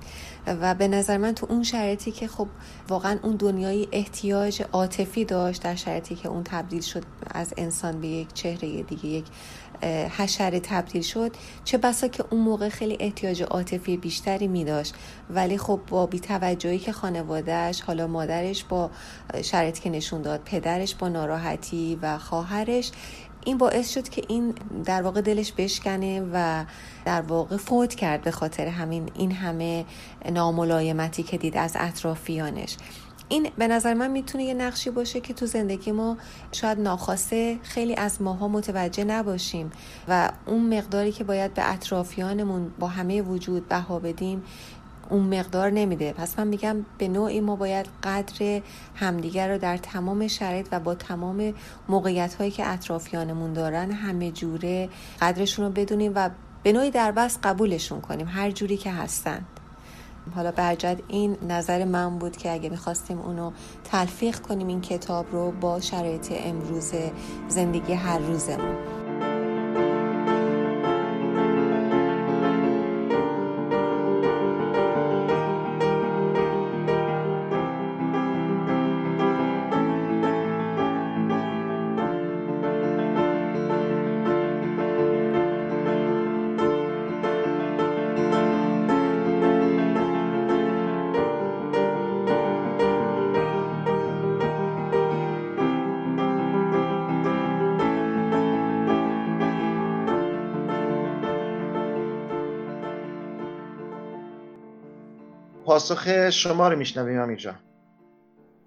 و 0.47 0.75
به 0.75 0.87
نظر 0.87 1.17
من 1.17 1.33
تو 1.33 1.47
اون 1.49 1.63
شرایطی 1.63 2.11
که 2.11 2.27
خب 2.27 2.47
واقعا 2.89 3.17
اون 3.23 3.35
دنیای 3.35 3.87
احتیاج 3.91 4.63
عاطفی 4.71 5.25
داشت 5.25 5.63
در 5.63 5.75
شرایطی 5.75 6.15
که 6.15 6.29
اون 6.29 6.42
تبدیل 6.43 6.81
شد 6.81 7.03
از 7.31 7.53
انسان 7.57 8.01
به 8.01 8.07
یک 8.07 8.33
چهره 8.33 8.83
دیگه 8.83 9.05
یک 9.05 9.25
حشره 10.17 10.59
تبدیل 10.59 11.01
شد. 11.01 11.31
چه 11.63 11.77
بسا 11.77 12.07
که 12.07 12.23
اون 12.29 12.41
موقع 12.41 12.69
خیلی 12.69 12.97
احتیاج 12.99 13.43
عاطفی 13.43 13.97
بیشتری 13.97 14.47
می 14.47 14.65
داشت. 14.65 14.95
ولی 15.29 15.57
خب 15.57 15.79
با 15.87 16.05
بیتوجهی 16.05 16.79
که 16.79 16.91
خانوادهش 16.91 17.81
حالا 17.81 18.07
مادرش 18.07 18.63
با 18.63 18.91
شرایطی 19.41 19.81
که 19.81 19.89
نشون 19.89 20.21
داد 20.21 20.41
پدرش 20.45 20.95
با 20.95 21.09
ناراحتی 21.09 21.99
و 22.01 22.17
خواهرش 22.17 22.91
این 23.45 23.57
باعث 23.57 23.93
شد 23.93 24.09
که 24.09 24.23
این 24.27 24.53
در 24.85 25.01
واقع 25.01 25.21
دلش 25.21 25.51
بشکنه 25.51 26.29
و 26.33 26.65
در 27.05 27.21
واقع 27.21 27.57
فوت 27.57 27.95
کرد 27.95 28.21
به 28.21 28.31
خاطر 28.31 28.67
همین 28.67 29.09
این 29.13 29.31
همه 29.31 29.85
ناملایمتی 30.31 31.23
که 31.23 31.37
دید 31.37 31.57
از 31.57 31.77
اطرافیانش. 31.79 32.77
این 33.33 33.49
به 33.57 33.67
نظر 33.67 33.93
من 33.93 34.11
می‌تونه 34.11 34.43
یه 34.43 34.53
نقشی 34.53 34.89
باشه 34.89 35.21
که 35.21 35.33
تو 35.33 35.45
زندگی 35.45 35.91
ما 35.91 36.17
شاید 36.51 36.79
ناخواسته 36.79 37.59
خیلی 37.63 37.95
از 37.95 38.21
ماها 38.21 38.47
متوجه 38.47 39.03
نباشیم 39.03 39.71
و 40.07 40.31
اون 40.45 40.77
مقداری 40.77 41.11
که 41.11 41.23
باید 41.23 41.53
به 41.53 41.73
اطرافیانمون 41.73 42.71
با 42.79 42.87
همه 42.87 43.21
وجود 43.21 43.67
بها 43.67 43.99
بدیم 43.99 44.43
اون 45.09 45.39
مقدار 45.39 45.69
نمیده. 45.69 46.13
پس 46.13 46.39
من 46.39 46.47
میگم 46.47 46.85
به 46.97 47.07
نوعی 47.07 47.41
ما 47.41 47.55
باید 47.55 47.85
قدر 48.03 48.61
همدیگر 48.95 49.51
رو 49.51 49.57
در 49.57 49.77
تمام 49.77 50.27
شرایط 50.27 50.67
و 50.71 50.79
با 50.79 50.95
تمام 50.95 51.53
موقعیت 51.89 52.33
هایی 52.33 52.51
که 52.51 52.67
اطرافیانمون 52.67 53.53
دارن 53.53 53.91
همه 53.91 54.31
جوره 54.31 54.89
قدرشون 55.21 55.65
رو 55.65 55.71
بدونیم 55.71 56.11
و 56.15 56.29
به 56.63 56.71
نوعی 56.71 56.91
در 56.91 57.11
بس 57.11 57.37
قبولشون 57.43 58.01
کنیم 58.01 58.27
هر 58.27 58.51
جوری 58.51 58.77
که 58.77 58.91
هستن. 58.91 59.45
حالا 60.35 60.51
برجد 60.51 61.01
این 61.07 61.37
نظر 61.49 61.83
من 61.85 62.19
بود 62.19 62.37
که 62.37 62.53
اگه 62.53 62.69
می‌خواستیم 62.69 63.19
اونو 63.19 63.51
تلفیق 63.83 64.39
کنیم 64.39 64.67
این 64.67 64.81
کتاب 64.81 65.25
رو 65.31 65.51
با 65.51 65.79
شرایط 65.79 66.31
امروز 66.31 66.91
زندگی 67.47 67.93
هر 67.93 68.19
روزمون. 68.19 69.02
پاسخ 105.73 106.29
شما 106.29 106.67
رو 106.67 106.77
میشنویم 106.77 107.21
امیر 107.21 107.37
جان. 107.37 107.59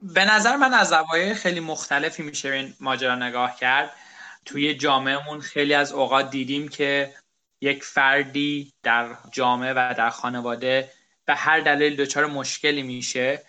به 0.02 0.24
نظر 0.24 0.56
من 0.56 0.74
از 0.74 0.88
زوایای 0.88 1.34
خیلی 1.34 1.60
مختلفی 1.60 2.22
میشه 2.22 2.52
این 2.52 2.74
ماجرا 2.80 3.14
نگاه 3.14 3.56
کرد. 3.56 3.90
توی 4.44 4.74
جامعهمون 4.74 5.40
خیلی 5.40 5.74
از 5.74 5.92
اوقات 5.92 6.30
دیدیم 6.30 6.68
که 6.68 7.14
یک 7.60 7.84
فردی 7.84 8.72
در 8.82 9.08
جامعه 9.30 9.72
و 9.72 9.94
در 9.98 10.10
خانواده 10.10 10.90
به 11.24 11.34
هر 11.34 11.60
دلیل 11.60 11.96
دچار 11.96 12.26
مشکلی 12.26 12.82
میشه 12.82 13.42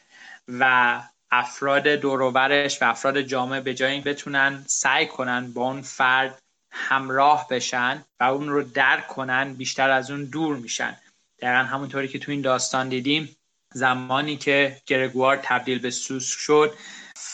و 0.48 1.02
افراد 1.32 1.88
دوروبرش 1.88 2.82
و 2.82 2.86
افراد 2.86 3.22
جامعه 3.22 3.62
به 3.62 3.74
جای 3.74 3.92
این 3.92 4.04
بتونن 4.04 4.64
سعی 4.68 5.08
کنن 5.08 5.54
با 5.54 5.62
اون 5.62 5.82
فرد 5.82 6.40
همراه 6.72 7.48
بشن 7.50 8.04
و 8.20 8.24
اون 8.24 8.50
رو 8.50 8.64
درک 8.64 9.08
کنن 9.08 9.54
بیشتر 9.54 9.90
از 9.90 10.12
اون 10.12 10.26
دور 10.26 10.56
میشن. 10.56 10.98
دقیقا 11.40 11.64
همونطوری 11.64 12.08
که 12.08 12.20
تو 12.20 12.32
این 12.32 12.42
داستان 12.42 12.90
دیدیم 12.90 13.37
زمانی 13.78 14.38
که 14.38 14.82
گرگوار 14.86 15.40
تبدیل 15.44 15.80
به 15.80 15.92
سوسک 15.92 16.40
شد 16.40 16.74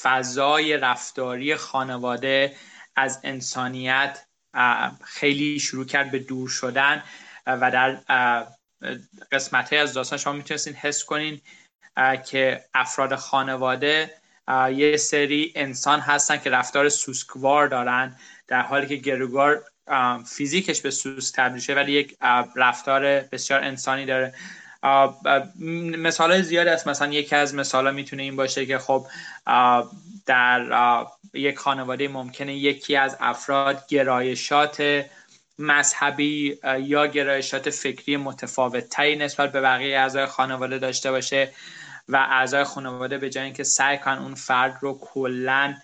فضای 0.02 0.78
رفتاری 0.78 1.56
خانواده 1.56 2.56
از 2.96 3.20
انسانیت 3.24 4.26
خیلی 5.04 5.60
شروع 5.60 5.86
کرد 5.86 6.12
به 6.12 6.20
دور 6.20 6.50
شدن 6.50 7.04
و 7.48 7.72
در 7.72 7.98
قسمت 9.32 9.74
های 9.74 9.82
از 9.82 9.94
داستان 9.94 10.20
شما 10.20 10.34
می‌تونستین 10.34 10.74
حس 10.74 11.04
کنین 11.04 11.42
که 12.26 12.66
افراد 12.74 13.16
خانواده 13.16 14.14
یه 14.72 14.98
سری 14.98 15.54
انسان 15.56 16.00
هستن 16.00 16.38
که 16.38 16.50
رفتار 16.50 16.90
سوسکوار 16.90 17.68
دارن 17.68 18.16
در 18.48 18.62
حالی 18.62 18.88
که 18.88 18.96
گرگوار 18.96 19.64
فیزیکش 20.26 20.82
به 20.82 20.92
سوسک 20.92 21.36
تبدیل 21.36 21.62
شده 21.62 21.76
ولی 21.76 21.92
یک 21.92 22.18
رفتار 22.56 23.20
بسیار 23.20 23.64
انسانی 23.64 24.06
داره. 24.06 24.34
مثال 25.98 26.32
های 26.32 26.44
زیاد 26.44 26.68
است. 26.68 26.88
مثلا 26.88 27.14
یکی 27.14 27.36
از 27.36 27.56
مثال 27.56 27.86
ها 27.86 27.92
می‌تونه 27.92 28.24
این 28.24 28.36
باشه 28.36 28.66
که 28.66 28.78
خب 28.78 29.08
در 30.26 31.06
یک 31.34 31.58
خانواده 31.58 32.08
ممکنه 32.08 32.56
یکی 32.56 32.96
از 32.96 33.18
افراد 33.20 33.88
گرایشات 33.88 35.06
مذهبی 35.60 36.60
یا 36.80 37.08
گرایشات 37.08 37.70
فکری 37.70 38.18
متفاوت 38.18 38.90
تری 38.90 39.16
نسبت 39.16 39.52
به 39.52 39.62
بقیه 39.62 39.98
اعضای 39.98 40.26
خانواده 40.26 40.80
داشته 40.80 41.12
باشه 41.12 41.52
و 42.10 42.16
اعضای 42.16 42.64
خانواده 42.64 43.18
به 43.18 43.30
جای 43.30 43.44
اینکه 43.44 43.64
سعی 43.64 43.98
کنن 43.98 44.18
اون 44.18 44.36
فرد 44.36 44.78
رو 44.82 45.00
کلا 45.02 45.76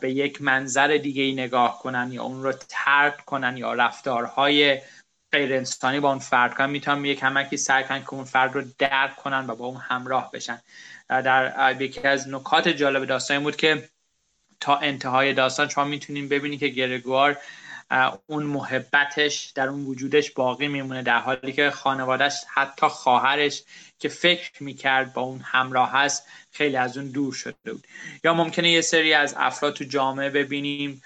به 0.00 0.12
یک 0.12 0.42
منظر 0.42 0.96
دیگه 0.96 1.22
ای 1.22 1.32
نگاه 1.32 1.78
کنن 1.82 2.12
یا 2.12 2.22
اون 2.22 2.42
رو 2.42 2.52
ترک 2.52 3.24
کنن 3.24 3.56
یا 3.56 3.72
رفتارهای 3.72 4.80
غیر 5.32 5.54
انسانی 5.54 6.00
با 6.00 6.08
اون 6.08 6.18
فرد 6.18 6.54
کنن 6.54 6.70
می‌تونن 6.70 7.04
یه 7.04 7.14
کمکی 7.14 7.56
سعی 7.56 7.84
کنن 7.84 8.00
که 8.00 8.14
اون 8.14 8.24
فرد 8.24 8.54
رو 8.54 8.62
درک 8.78 9.16
کنن 9.16 9.46
و 9.50 9.54
با 9.54 9.66
اون 9.66 9.80
همراه 9.80 10.30
بشن. 10.32 10.60
در 11.08 11.76
یکی 11.80 12.00
از 12.00 12.28
نکات 12.28 12.68
جالب 12.68 13.04
داستان 13.04 13.42
بود 13.42 13.56
که 13.56 13.88
تا 14.60 14.76
انتهای 14.76 15.34
داستان 15.34 15.68
شما 15.68 15.84
می‌تونین 15.84 16.28
ببینید 16.28 16.60
که 16.60 16.68
گرگوار 16.68 17.36
اون 18.26 18.42
محبتش 18.42 19.52
در 19.54 19.68
اون 19.68 19.84
وجودش 19.84 20.30
باقی 20.30 20.68
میمونه 20.68 21.02
در 21.02 21.18
حالی 21.18 21.52
که 21.52 21.70
خانوادهش 21.70 22.34
حتی 22.54 22.86
خواهرش 22.86 23.62
که 23.98 24.08
فکر 24.08 24.62
می‌کرد 24.62 25.12
با 25.12 25.22
اون 25.22 25.40
همراه 25.44 25.92
هست 25.92 26.26
خیلی 26.52 26.76
از 26.76 26.98
اون 26.98 27.08
دور 27.08 27.32
شده 27.32 27.72
بود. 27.72 27.86
یا 28.24 28.34
ممکنه 28.34 28.70
یه 28.70 28.80
سری 28.80 29.14
از 29.14 29.34
افراد 29.38 29.74
تو 29.74 29.84
جامعه 29.84 30.30
ببینیم 30.30 31.02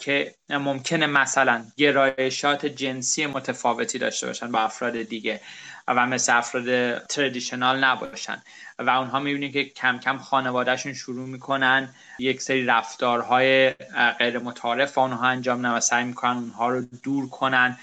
که 0.00 0.34
ممکنه 0.50 1.06
مثلا 1.06 1.64
گرایشات 1.76 2.66
جنسی 2.66 3.26
متفاوتی 3.26 3.98
داشته 3.98 4.26
باشن 4.26 4.52
با 4.52 4.58
افراد 4.58 5.02
دیگه 5.02 5.40
و 5.88 6.06
مثل 6.06 6.36
افراد 6.36 6.98
تردیشنال 6.98 7.84
نباشن 7.84 8.42
و 8.78 8.90
اونها 8.90 9.18
می‌بینید 9.18 9.52
که 9.52 9.64
کم 9.64 9.98
کم 9.98 10.18
خانوادهشون 10.18 10.94
شروع 10.94 11.28
می‌کنن 11.28 11.94
یک 12.18 12.42
سری 12.42 12.66
رفتارهای 12.66 13.70
غیر 14.18 14.38
متعارف 14.38 14.98
اونها 14.98 15.26
انجام 15.26 15.66
نه 15.66 15.76
و 15.76 15.80
سعی 15.80 16.04
می‌کنن 16.04 16.36
اونها 16.36 16.68
رو 16.68 16.82
دور 17.02 17.28
کنن 17.28 17.78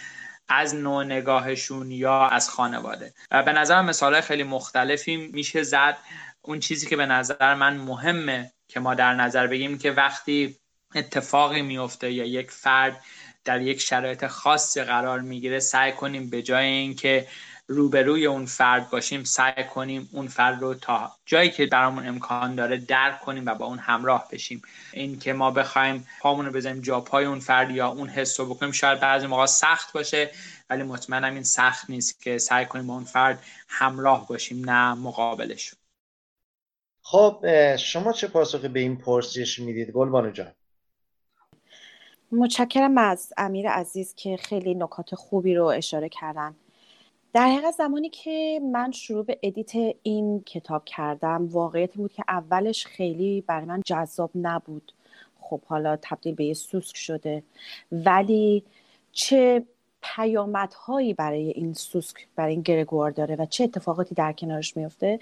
از 0.47 0.75
نوع 0.75 1.03
نگاهشون 1.03 1.91
یا 1.91 2.27
از 2.27 2.49
خانواده. 2.49 3.13
به 3.29 3.53
نظر 3.53 3.81
مثال 3.81 4.21
خیلی 4.21 4.43
مختلفی 4.43 5.17
میشه 5.17 5.63
زد. 5.63 5.97
اون 6.41 6.59
چیزی 6.59 6.87
که 6.87 6.95
به 6.95 7.05
نظر 7.05 7.55
من 7.55 7.77
مهمه 7.77 8.51
که 8.67 8.79
ما 8.79 8.95
در 8.95 9.13
نظر 9.13 9.47
بگیم 9.47 9.77
که 9.77 9.91
وقتی 9.91 10.55
اتفاقی 10.95 11.61
میفته 11.61 12.11
یا 12.11 12.25
یک 12.25 12.51
فرد 12.51 13.03
در 13.45 13.61
یک 13.61 13.81
شرایط 13.81 14.27
خاصی 14.27 14.83
قرار 14.83 15.19
می‌گیره 15.19 15.59
سعی 15.59 15.91
کنیم 15.91 16.29
به 16.29 16.41
جای 16.41 16.65
اینکه 16.65 17.27
روبروی 17.67 18.25
اون 18.25 18.45
فرد 18.45 18.89
باشیم 18.89 19.23
سعی 19.23 19.63
کنیم 19.63 20.09
اون 20.11 20.27
فرد 20.27 20.61
رو 20.61 20.73
تا 20.73 21.11
جایی 21.25 21.49
که 21.49 21.65
برامون 21.65 22.07
امکان 22.07 22.55
داره 22.55 22.77
درک 22.77 23.19
کنیم 23.21 23.45
و 23.45 23.55
با 23.55 23.65
اون 23.65 23.79
همراه 23.79 24.27
بشیم. 24.31 24.61
این 24.93 25.19
که 25.19 25.33
ما 25.33 25.51
بخوایم 25.51 26.07
پامون 26.21 26.45
رو 26.45 26.51
بزنیم 26.51 26.81
جا 26.81 27.01
پای 27.01 27.25
اون 27.25 27.39
فرد 27.39 27.71
یا 27.71 27.87
اون 27.87 28.09
حس 28.09 28.39
رو 28.39 28.45
بکنیم 28.45 28.71
شاید 28.71 28.99
بعضی 28.99 29.27
موقع 29.27 29.45
سخت 29.45 29.93
باشه 29.93 30.31
ولی 30.69 30.83
مطمئنم 30.83 31.33
این 31.33 31.43
سخت 31.43 31.89
نیست 31.89 32.21
که 32.21 32.37
سعی 32.37 32.65
کنیم 32.65 32.87
با 32.87 32.93
اون 32.93 33.03
فرد 33.03 33.43
همراه 33.67 34.27
باشیم 34.27 34.69
نه 34.69 34.93
مقابلش. 34.93 35.73
خب 37.01 37.45
شما 37.75 38.13
چه 38.13 38.27
پاسخی 38.27 38.67
به 38.67 38.79
این 38.79 38.97
پرسش 38.97 39.59
می‌دید؟ 39.59 39.91
گلبانو 39.91 40.31
جان. 40.31 40.51
متشکرم 42.33 42.97
از 42.97 43.33
امیر 43.37 43.69
عزیز 43.69 44.15
که 44.15 44.37
خیلی 44.37 44.75
نکات 44.75 45.15
خوبی 45.15 45.55
رو 45.55 45.65
اشاره 45.65 46.09
کردن. 46.09 46.55
در 47.33 47.47
حقیقت 47.47 47.73
زمانی 47.73 48.09
که 48.09 48.61
من 48.73 48.91
شروع 48.91 49.25
به 49.25 49.39
ادیت 49.43 49.71
این 50.03 50.39
کتاب 50.39 50.85
کردم 50.85 51.47
واقعیت 51.47 51.93
بود 51.93 52.13
که 52.13 52.23
اولش 52.27 52.85
خیلی 52.85 53.41
برای 53.41 53.65
من 53.65 53.81
جذاب 53.85 54.31
نبود. 54.35 54.91
خب 55.39 55.61
حالا 55.65 55.97
تبدیل 56.01 56.35
به 56.35 56.45
یه 56.45 56.53
سوسک 56.53 56.97
شده. 56.97 57.43
ولی 57.91 58.63
چه 59.11 59.65
پیامدهایی 60.03 61.13
برای 61.13 61.49
این 61.49 61.73
سوسک 61.73 62.27
برای 62.35 62.53
این 62.53 62.61
گرگوار 62.61 63.11
داره 63.11 63.35
و 63.35 63.45
چه 63.45 63.63
اتفاقاتی 63.63 64.15
در 64.15 64.33
کنارش 64.33 64.77
میفته؟ 64.77 65.19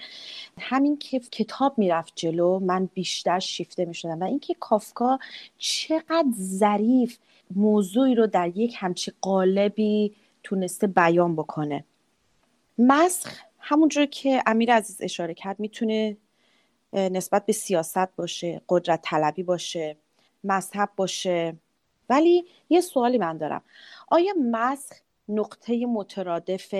همین 0.58 0.98
که 0.98 1.18
کتاب 1.18 1.78
می‌رفت 1.78 2.12
جلو 2.16 2.58
من 2.58 2.88
بیشتر 2.94 3.38
شیفته 3.38 3.84
می‌شدم 3.84 4.20
و 4.20 4.24
اینکه 4.24 4.54
کافکا 4.60 5.18
چقدر 5.58 6.26
ظریف 6.34 7.18
موضوعی 7.56 8.14
رو 8.14 8.26
در 8.26 8.48
یک 8.48 8.76
همچی 8.78 9.12
قالبی 9.20 10.14
تونسته 10.42 10.86
بیان 10.86 11.36
بکنه. 11.36 11.84
مسخ 12.78 13.40
همونجور 13.58 14.06
که 14.06 14.42
امیر 14.46 14.74
عزیز 14.74 15.02
اشاره 15.02 15.34
کرد 15.34 15.60
می‌تونه 15.60 16.16
نسبت 16.92 17.46
به 17.46 17.52
سیاست 17.52 18.16
باشه 18.16 18.60
قدرت 18.68 19.00
طلبی 19.02 19.42
باشه 19.42 19.96
مذهب 20.44 20.90
باشه 20.96 21.56
ولی 22.12 22.44
یه 22.70 22.80
سوالی 22.80 23.18
من 23.18 23.36
دارم. 23.36 23.62
آیا 24.08 24.32
مسخ 24.50 24.96
نقطه 25.28 25.86
مترادف 25.86 26.74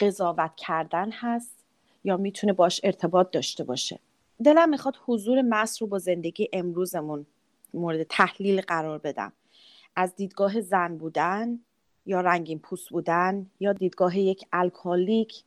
قضاوت 0.00 0.56
کردن 0.56 1.10
هست 1.12 1.64
یا 2.04 2.16
می‌تونه 2.16 2.52
باش 2.52 2.80
ارتباط 2.84 3.30
داشته 3.30 3.64
باشه؟ 3.64 3.98
دلم 4.44 4.68
می‌خواد 4.68 4.96
حضور 5.06 5.42
مسخ 5.42 5.82
رو 5.82 5.86
با 5.86 5.98
زندگی 5.98 6.48
امروزمون 6.52 7.26
مورد 7.74 8.02
تحلیل 8.02 8.60
قرار 8.60 8.98
بدم. 8.98 9.32
از 9.96 10.16
دیدگاه 10.16 10.60
زن 10.60 10.96
بودن 10.96 11.58
یا 12.06 12.20
رنگین 12.20 12.58
پوست 12.58 12.88
بودن 12.88 13.46
یا 13.60 13.72
دیدگاه 13.72 14.18
یک 14.18 14.46
الکالیک 14.52 15.42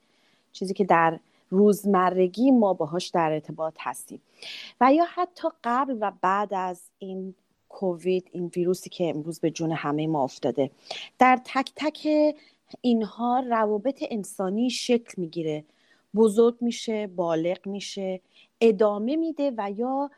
چیزی 0.52 0.74
که 0.74 0.84
در 0.86 1.20
روزمرگی 1.50 2.52
ما 2.52 2.74
باهاش 2.74 3.08
در 3.08 3.32
ارتباط 3.32 3.76
هستیم. 3.80 4.22
و 4.82 4.94
یا 4.94 5.06
حتی 5.16 5.48
قبل 5.64 5.98
و 6.00 6.12
بعد 6.22 6.54
از 6.54 6.82
این 7.00 7.36
کووید 7.74 8.30
این 8.32 8.52
ویروسی 8.56 8.90
که 8.90 9.10
امروز 9.10 9.40
به 9.40 9.52
جون 9.52 9.72
همه 9.72 10.08
ما 10.08 10.24
افتاده. 10.24 10.72
در 11.20 11.40
تک 11.46 11.72
تک 11.76 12.08
اینها 12.82 13.40
روابط 13.40 14.04
انسانی 14.10 14.70
شکل 14.70 15.14
می‌گیره. 15.18 15.64
بزرگ 16.16 16.58
میشه 16.62 17.08
بالغ 17.08 17.68
میشه 17.68 18.22
ادامه 18.62 19.16
میده 19.16 19.52
و 19.58 19.72
یا 19.78 20.12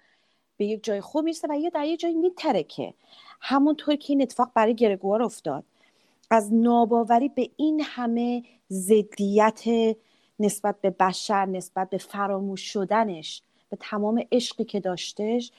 به 0.57 0.65
یک 0.65 0.83
جای 0.83 1.01
خوب 1.01 1.25
می‌رسه 1.25 1.47
و 1.49 1.59
یا 1.59 1.69
در 1.69 1.85
یک 1.85 1.99
جایی 1.99 2.15
میترکه. 2.15 2.93
همونطور 3.41 3.95
که 3.95 4.13
این 4.13 4.21
اتفاق 4.21 4.51
برای 4.53 4.75
گرگوار 4.75 5.23
افتاد. 5.23 5.63
از 6.31 6.53
ناباوری 6.53 7.29
به 7.29 7.49
این 7.57 7.81
همه 7.83 8.43
زدیت 8.67 9.63
نسبت 10.39 10.81
به 10.81 10.89
بشر 10.89 11.45
نسبت 11.45 11.89
به 11.89 11.97
فراموش 11.97 12.61
شدنش 12.61 13.41
به 13.75 13.87
تمام 13.89 14.23
عشقی 14.31 14.63
که 14.63 14.79
داشتش 14.79 15.51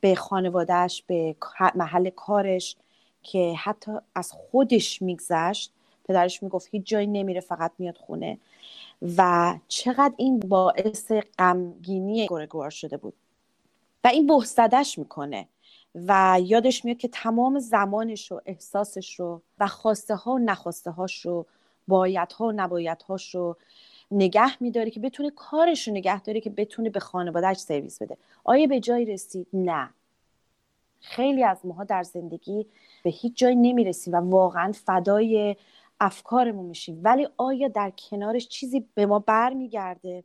به 0.00 0.14
خانوادهش 0.14 1.02
به 1.06 1.36
محل 1.74 2.10
کارش 2.10 2.76
که 3.22 3.54
حتی 3.54 3.92
از 4.14 4.32
خودش 4.32 5.02
میگذشت. 5.02 5.72
پدرش 6.04 6.42
می‌گفت 6.42 6.68
هیچ 6.70 6.86
جایی 6.86 7.06
نمیره 7.06 7.40
فقط 7.40 7.72
میاد 7.78 7.96
خونه. 7.96 8.38
و 9.16 9.54
چقدر 9.68 10.14
این 10.16 10.40
باعث 10.40 11.12
غمگینی 11.38 12.26
گرگوار 12.26 12.70
شده 12.70 12.96
بود. 12.96 13.14
و 14.04 14.08
این 14.08 14.26
بهزدش 14.26 14.98
می‌کنه. 14.98 15.48
و 15.94 16.40
یادش 16.42 16.84
میاد 16.84 16.98
که 16.98 17.08
تمام 17.08 17.58
زمانش 17.58 18.30
رو 18.30 18.42
احساسش 18.46 19.20
رو 19.20 19.42
و 19.58 19.66
خواسته 19.66 20.14
ها 20.14 20.32
و 20.32 20.38
نخواسته 20.38 20.90
هاش 20.90 21.26
رو 21.26 21.46
باید 21.88 22.32
ها 22.32 22.46
و 22.46 22.52
نباید 22.52 23.02
هاش 23.02 23.34
رو 23.34 23.56
نگه 24.12 24.62
میداره 24.62 24.90
که 24.90 25.00
بتونه 25.00 25.30
کارش 25.30 25.88
رو 25.88 25.94
نگه 25.94 26.22
داره 26.22 26.40
که 26.40 26.50
بتونه 26.50 26.90
به 26.90 27.00
خانوادهش 27.00 27.56
سرویس 27.56 28.02
بده. 28.02 28.16
آیا 28.44 28.66
به 28.66 28.80
جایی 28.80 29.06
رسید؟ 29.06 29.46
نه. 29.52 29.90
خیلی 31.00 31.44
از 31.44 31.58
ماها 31.64 31.84
در 31.84 32.02
زندگی 32.02 32.66
به 33.04 33.10
هیچ 33.10 33.36
جایی 33.36 33.56
نمی‌رسیم 33.56 34.14
و 34.14 34.16
واقعا 34.16 34.72
فدای 34.72 35.56
افکارمون 36.00 36.66
میشیم. 36.66 37.00
ولی 37.04 37.28
آیا 37.36 37.68
در 37.68 37.92
کنارش 38.10 38.48
چیزی 38.48 38.84
به 38.94 39.06
ما 39.06 39.18
برمیگرده؟ 39.18 40.24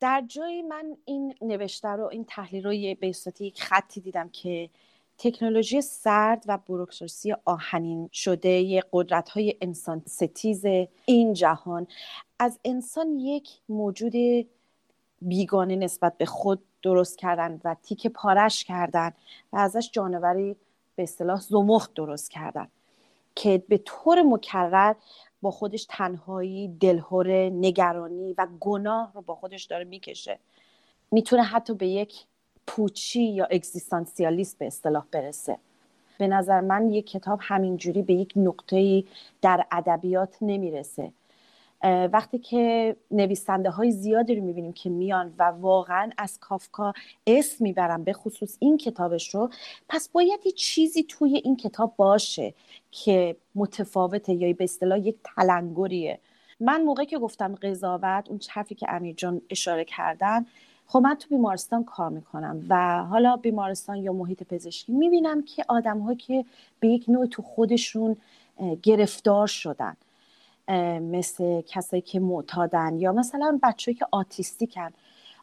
در 0.00 0.24
جایی 0.28 0.62
من 0.62 0.96
این 1.04 1.34
نوشته 1.40 1.88
رو 1.88 2.04
این 2.04 2.24
تحلیل 2.24 2.64
رو 2.64 2.70
به 3.00 3.12
یک 3.40 3.62
خطی 3.62 4.00
دیدم 4.00 4.28
که 4.28 4.70
تکنولوژی 5.18 5.80
سرد 5.80 6.44
و 6.46 6.58
بروکراسی 6.58 7.34
آهنین 7.44 8.08
شده 8.12 8.82
قدرت 8.92 9.28
های 9.28 9.54
انسان 9.60 10.02
ستیز 10.06 10.64
این 11.04 11.32
جهان. 11.32 11.86
از 12.38 12.58
انسان 12.64 13.18
یک 13.18 13.48
موجود 13.68 14.46
بیگانه 15.22 15.76
نسبت 15.76 16.18
به 16.18 16.26
خود 16.26 16.62
درست 16.82 17.18
کردن 17.18 17.60
و 17.64 17.76
تیک 17.82 18.06
پارش 18.06 18.64
کردن 18.64 19.12
و 19.52 19.56
ازش 19.56 19.90
جانوری 19.92 20.56
به 20.96 21.02
اصطلاح 21.02 21.40
زمخت 21.40 21.94
درست 21.94 22.30
کردن 22.30 22.68
که 23.34 23.64
به 23.68 23.78
طور 23.78 24.22
مکرر 24.22 24.94
با 25.42 25.50
خودش 25.50 25.86
تنهایی 25.88 26.68
دلهوره 26.68 27.50
نگرانی 27.50 28.34
و 28.38 28.46
گناه 28.60 29.12
رو 29.14 29.22
با 29.22 29.34
خودش 29.34 29.64
داره 29.64 29.84
می‌کشه. 29.84 30.38
می‌تونه 31.10 31.42
حتی 31.42 31.74
به 31.74 31.86
یک 31.86 32.24
پوچی 32.66 33.22
یا 33.22 33.44
اگزیستانسیالیست 33.44 34.58
به 34.58 34.66
اصطلاح 34.66 35.04
برسه. 35.10 35.58
به 36.18 36.26
نظر 36.26 36.60
من 36.60 36.90
یک 36.90 37.10
کتاب 37.10 37.38
همینجوری 37.42 38.02
به 38.02 38.14
یک 38.14 38.32
نقطه 38.36 39.04
در 39.42 39.66
ادبیات 39.72 40.36
نمی‌رسه. 40.40 41.12
وقتی 42.12 42.38
که 42.38 42.96
نویسنده 43.10 43.70
های 43.70 43.90
زیادی 43.90 44.34
رو 44.34 44.44
می‌بینیم 44.44 44.72
که 44.72 44.90
میان 44.90 45.34
و 45.38 45.42
واقعا 45.42 46.10
از 46.18 46.38
کافکا 46.40 46.92
اسم 47.26 47.64
می‌برن 47.64 48.04
به 48.04 48.12
خصوص 48.12 48.56
این 48.58 48.76
کتابش 48.76 49.34
رو 49.34 49.50
پس 49.88 50.08
باید 50.08 50.40
یه 50.44 50.52
چیزی 50.52 51.02
توی 51.02 51.40
این 51.44 51.56
کتاب 51.56 51.94
باشه 51.96 52.54
که 52.90 53.36
متفاوته 53.54 54.34
یا 54.34 54.52
به 54.52 54.64
اصطلاح 54.64 54.98
یک 54.98 55.16
تلنگریه. 55.24 56.18
من 56.60 56.82
موقعی 56.82 57.06
که 57.06 57.18
گفتم 57.18 57.54
قضاوت 57.54 58.28
اون 58.28 58.40
حرفی 58.50 58.74
که 58.74 58.86
امیر 58.90 59.14
جان 59.14 59.42
اشاره 59.50 59.84
کردن 59.84 60.46
خب 60.86 60.98
من 60.98 61.14
تو 61.14 61.28
بیمارستان 61.28 61.84
کار 61.84 62.10
می‌کنم 62.10 62.66
و 62.68 63.04
حالا 63.04 63.36
بیمارستان 63.36 63.96
یا 63.96 64.12
محیط 64.12 64.42
پزشکی 64.42 64.92
می‌بینم 64.92 65.42
که 65.42 65.64
آدم 65.68 66.14
که 66.14 66.44
به 66.80 66.88
یک 66.88 67.04
نوع 67.08 67.26
تو 67.26 67.42
خودشون 67.42 68.16
گرفتار 68.82 69.46
شدن 69.46 69.96
مثل 71.00 71.60
کسایی 71.60 72.02
که 72.02 72.20
معتادن 72.20 72.98
یا 72.98 73.12
مثلا 73.12 73.58
بچه‌ای 73.62 73.94
که 73.94 74.06
آتیستیکن. 74.10 74.90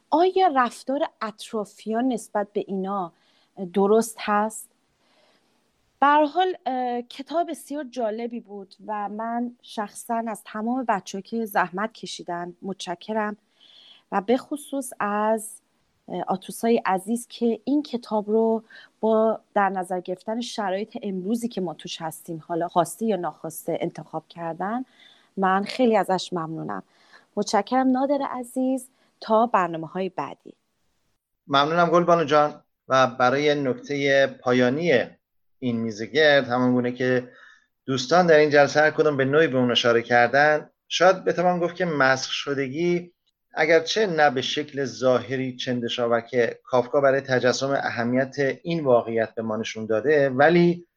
آیا 0.10 0.48
رفتار 0.56 1.02
اطرافیان 1.22 2.08
نسبت 2.08 2.48
به 2.54 2.64
اینا 2.68 3.12
درست 3.74 4.18
هست؟ 4.20 4.68
حال 6.02 6.56
کتاب 7.10 7.50
بسیار 7.50 7.84
جالبی 7.84 8.40
بود 8.40 8.76
و 8.88 9.10
من 9.10 9.52
شخصا 9.62 10.24
از 10.28 10.42
تمام 10.46 10.86
بچه 10.88 11.22
که 11.22 11.46
زحمت 11.46 11.94
کشیدن 11.94 12.54
متشکرم. 12.62 13.38
و 14.12 14.22
به 14.22 14.38
خصوص 14.38 14.94
از 15.00 15.62
آتوسای 16.28 16.82
عزیز 16.86 17.28
که 17.28 17.60
این 17.64 17.84
کتاب 17.84 18.30
رو 18.30 18.64
با 19.00 19.40
در 19.54 19.70
نظر 19.70 20.00
گرفتن 20.00 20.42
شرایط 20.42 20.98
امروزی 21.04 21.48
که 21.48 21.62
ما 21.62 21.74
توش 21.74 22.02
هستیم 22.02 22.44
حالا 22.48 22.68
خواسته 22.68 23.06
یا 23.06 23.16
ناخواسته 23.16 23.78
انتخاب 23.82 24.28
کردن 24.30 24.86
من 25.38 25.64
خیلی 25.64 25.98
ازش 25.98 26.34
ممنونم. 26.34 26.84
متشکرم 27.36 27.92
نادر 27.92 28.22
عزیز. 28.32 28.88
تا 29.22 29.46
برنامه 29.46 29.88
های 29.88 30.10
بعدی. 30.10 30.54
ممنونم 31.48 31.90
گلبانو 31.90 32.24
جان. 32.24 32.64
و 32.88 33.08
برای 33.08 33.56
نکته 33.56 34.28
پایانی 34.28 35.04
این 35.60 35.78
میزگرد 35.78 36.48
همون 36.48 36.74
گونه 36.74 36.92
که 36.92 37.32
دوستان 37.86 38.28
در 38.28 38.38
این 38.38 38.50
جلسه 38.50 38.80
هر 38.80 38.92
کدوم 38.92 39.18
به 39.18 39.26
نوعی 39.26 39.48
به 39.48 39.58
اون 39.58 39.72
اشاره 39.72 40.02
کردن 40.02 40.70
شاید 40.88 41.24
بتوان 41.24 41.60
گفت 41.60 41.76
که 41.76 41.86
مسخ 41.86 42.32
شدگی 42.32 43.14
اگرچه 43.54 44.08
نه 44.08 44.30
به 44.30 44.42
شکل 44.42 44.86
ظاهری 44.86 45.56
چندشا 45.56 46.22
که 46.22 46.60
کافکا 46.64 47.02
برای 47.02 47.22
تجسم 47.22 47.70
اهمیت 47.70 48.36
این 48.64 48.84
واقعیت 48.84 49.36
به 49.36 49.42
ما 49.42 49.58
نشون 49.58 49.86
داده 49.86 50.30
ولی 50.30 50.88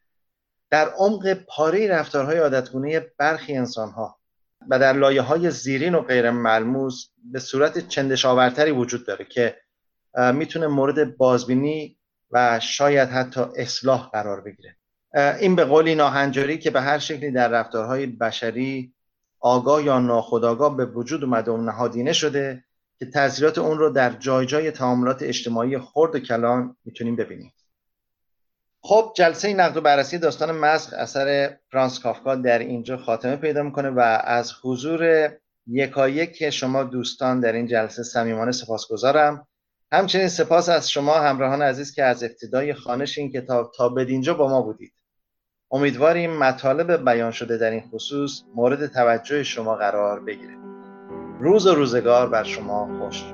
در 0.70 0.88
عمق 0.88 1.34
پاره 1.34 1.88
رفتارهای 1.88 2.38
عادتگونه 2.38 3.00
برخی 3.18 3.56
انسانها 3.56 4.18
و 4.68 4.78
در 4.78 4.92
لایه 4.92 5.22
های 5.22 5.50
زیرین 5.50 5.94
و 5.94 6.00
غیر 6.00 6.30
ملموس 6.30 7.06
به 7.32 7.38
صورت 7.38 7.88
چندشاورتری 7.88 8.70
وجود 8.70 9.06
داره 9.06 9.24
که 9.24 9.56
می‌تونه 10.34 10.66
مورد 10.66 11.16
بازبینی 11.16 11.98
و 12.30 12.60
شاید 12.60 13.08
حتی 13.08 13.40
اصلاح 13.56 14.10
قرار 14.10 14.40
بگیره. 14.40 14.76
این 15.40 15.56
به 15.56 15.64
قولی 15.64 15.94
ناهنجاری 15.94 16.58
که 16.58 16.70
به 16.70 16.80
هر 16.80 16.98
شکلی 16.98 17.30
در 17.30 17.48
رفتارهای 17.48 18.06
بشری 18.06 18.94
آگاه 19.46 19.84
یا 19.84 19.98
ناخودآگاه 19.98 20.76
به 20.76 20.84
وجود 20.84 21.24
اومده 21.24 21.50
و 21.50 21.56
نهادینه 21.56 22.12
شده 22.12 22.64
که 22.98 23.06
تاثیرات 23.06 23.58
اون 23.58 23.78
رو 23.78 23.90
در 23.90 24.10
جای 24.10 24.46
جای 24.46 24.70
تعاملات 24.70 25.22
اجتماعی 25.22 25.78
خرد 25.78 26.14
و 26.14 26.18
کلان 26.18 26.76
می‌تونیم 26.84 27.16
ببینیم. 27.16 27.52
خب 28.80 29.12
جلسه 29.16 29.54
نقد 29.54 29.76
و 29.76 29.80
بررسی 29.80 30.18
داستان 30.18 30.52
مسخ 30.52 30.94
اثر 30.98 31.56
فرانس 31.70 31.98
کافکا 31.98 32.34
در 32.34 32.58
اینجا 32.58 32.96
خاتمه 32.96 33.36
پیدا 33.36 33.62
می‌کنه 33.62 33.90
و 33.90 34.00
از 34.24 34.52
حضور 34.62 35.30
یکایک 35.66 36.50
شما 36.50 36.84
دوستان 36.84 37.40
در 37.40 37.52
این 37.52 37.66
جلسه 37.66 38.02
صمیمانه 38.02 38.52
سپاسگزارم. 38.52 39.46
همچنین 39.92 40.28
سپاس 40.28 40.68
از 40.68 40.90
شما 40.90 41.14
همراهان 41.14 41.62
عزیز 41.62 41.94
که 41.94 42.04
از 42.04 42.22
ابتدای 42.22 42.74
خانش 42.74 43.18
این 43.18 43.32
کتاب 43.32 43.72
تا 43.76 43.88
بدینجا 43.88 44.34
با 44.34 44.48
ما 44.48 44.62
بودید. 44.62 44.92
امیدواریم 45.70 46.36
مطالب 46.38 47.04
بیان 47.04 47.30
شده 47.30 47.58
در 47.58 47.70
این 47.70 47.82
خصوص 47.92 48.42
مورد 48.54 48.86
توجه 48.86 49.42
شما 49.42 49.74
قرار 49.74 50.20
بگیره. 50.20 50.56
روز 51.40 51.66
و 51.66 51.74
روزگار 51.74 52.28
بر 52.28 52.42
شما 52.42 52.98
خوش. 52.98 53.24